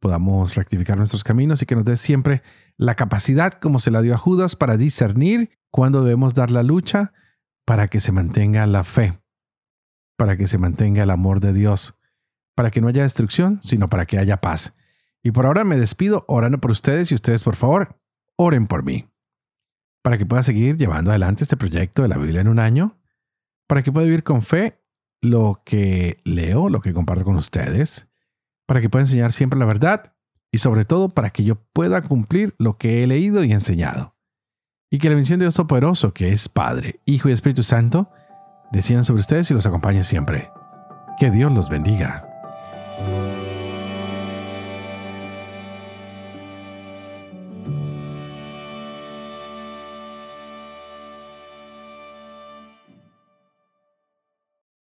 podamos 0.00 0.54
rectificar 0.54 0.96
nuestros 0.96 1.24
caminos 1.24 1.60
y 1.60 1.66
que 1.66 1.74
nos 1.74 1.84
dé 1.84 1.96
siempre 1.96 2.42
la 2.78 2.94
capacidad, 2.94 3.52
como 3.60 3.80
se 3.80 3.90
la 3.90 4.00
dio 4.00 4.14
a 4.14 4.18
Judas, 4.18 4.56
para 4.56 4.78
discernir 4.78 5.50
cuándo 5.70 6.02
debemos 6.02 6.32
dar 6.32 6.50
la 6.50 6.62
lucha 6.62 7.12
para 7.66 7.88
que 7.88 8.00
se 8.00 8.12
mantenga 8.12 8.66
la 8.66 8.82
fe, 8.82 9.20
para 10.18 10.36
que 10.36 10.48
se 10.48 10.58
mantenga 10.58 11.04
el 11.04 11.10
amor 11.10 11.38
de 11.38 11.52
Dios, 11.52 11.94
para 12.56 12.72
que 12.72 12.80
no 12.80 12.88
haya 12.88 13.02
destrucción, 13.02 13.60
sino 13.62 13.88
para 13.88 14.04
que 14.04 14.18
haya 14.18 14.38
paz. 14.38 14.74
Y 15.22 15.30
por 15.30 15.46
ahora 15.46 15.62
me 15.62 15.76
despido 15.76 16.24
orando 16.26 16.58
por 16.58 16.72
ustedes 16.72 17.12
y 17.12 17.14
ustedes, 17.14 17.44
por 17.44 17.54
favor, 17.54 18.00
oren 18.36 18.66
por 18.66 18.82
mí. 18.82 19.08
Para 20.02 20.18
que 20.18 20.26
pueda 20.26 20.42
seguir 20.42 20.76
llevando 20.76 21.12
adelante 21.12 21.44
este 21.44 21.56
proyecto 21.56 22.02
de 22.02 22.08
la 22.08 22.18
Biblia 22.18 22.40
en 22.40 22.48
un 22.48 22.58
año. 22.58 22.98
Para 23.68 23.82
que 23.82 23.92
pueda 23.92 24.06
vivir 24.06 24.24
con 24.24 24.42
fe 24.42 24.80
lo 25.20 25.62
que 25.64 26.20
leo, 26.24 26.68
lo 26.68 26.80
que 26.80 26.92
comparto 26.92 27.24
con 27.24 27.36
ustedes. 27.36 28.08
Para 28.66 28.80
que 28.80 28.90
pueda 28.90 29.04
enseñar 29.04 29.30
siempre 29.30 29.58
la 29.58 29.66
verdad. 29.66 30.14
Y 30.50 30.58
sobre 30.58 30.84
todo 30.84 31.10
para 31.10 31.30
que 31.30 31.44
yo 31.44 31.56
pueda 31.72 32.02
cumplir 32.02 32.56
lo 32.58 32.76
que 32.76 33.04
he 33.04 33.06
leído 33.06 33.44
y 33.44 33.52
enseñado. 33.52 34.16
Y 34.90 34.98
que 34.98 35.08
la 35.08 35.14
bendición 35.14 35.38
de 35.38 35.44
Dios 35.44 35.54
Todopoderoso, 35.54 36.12
que 36.12 36.32
es 36.32 36.48
Padre, 36.48 37.00
Hijo 37.04 37.28
y 37.28 37.32
Espíritu 37.32 37.62
Santo, 37.62 38.10
descienda 38.70 39.04
sobre 39.04 39.20
ustedes 39.20 39.50
y 39.50 39.54
los 39.54 39.66
acompañe 39.66 40.02
siempre. 40.02 40.52
Que 41.18 41.30
Dios 41.30 41.52
los 41.52 41.68
bendiga. 41.68 42.27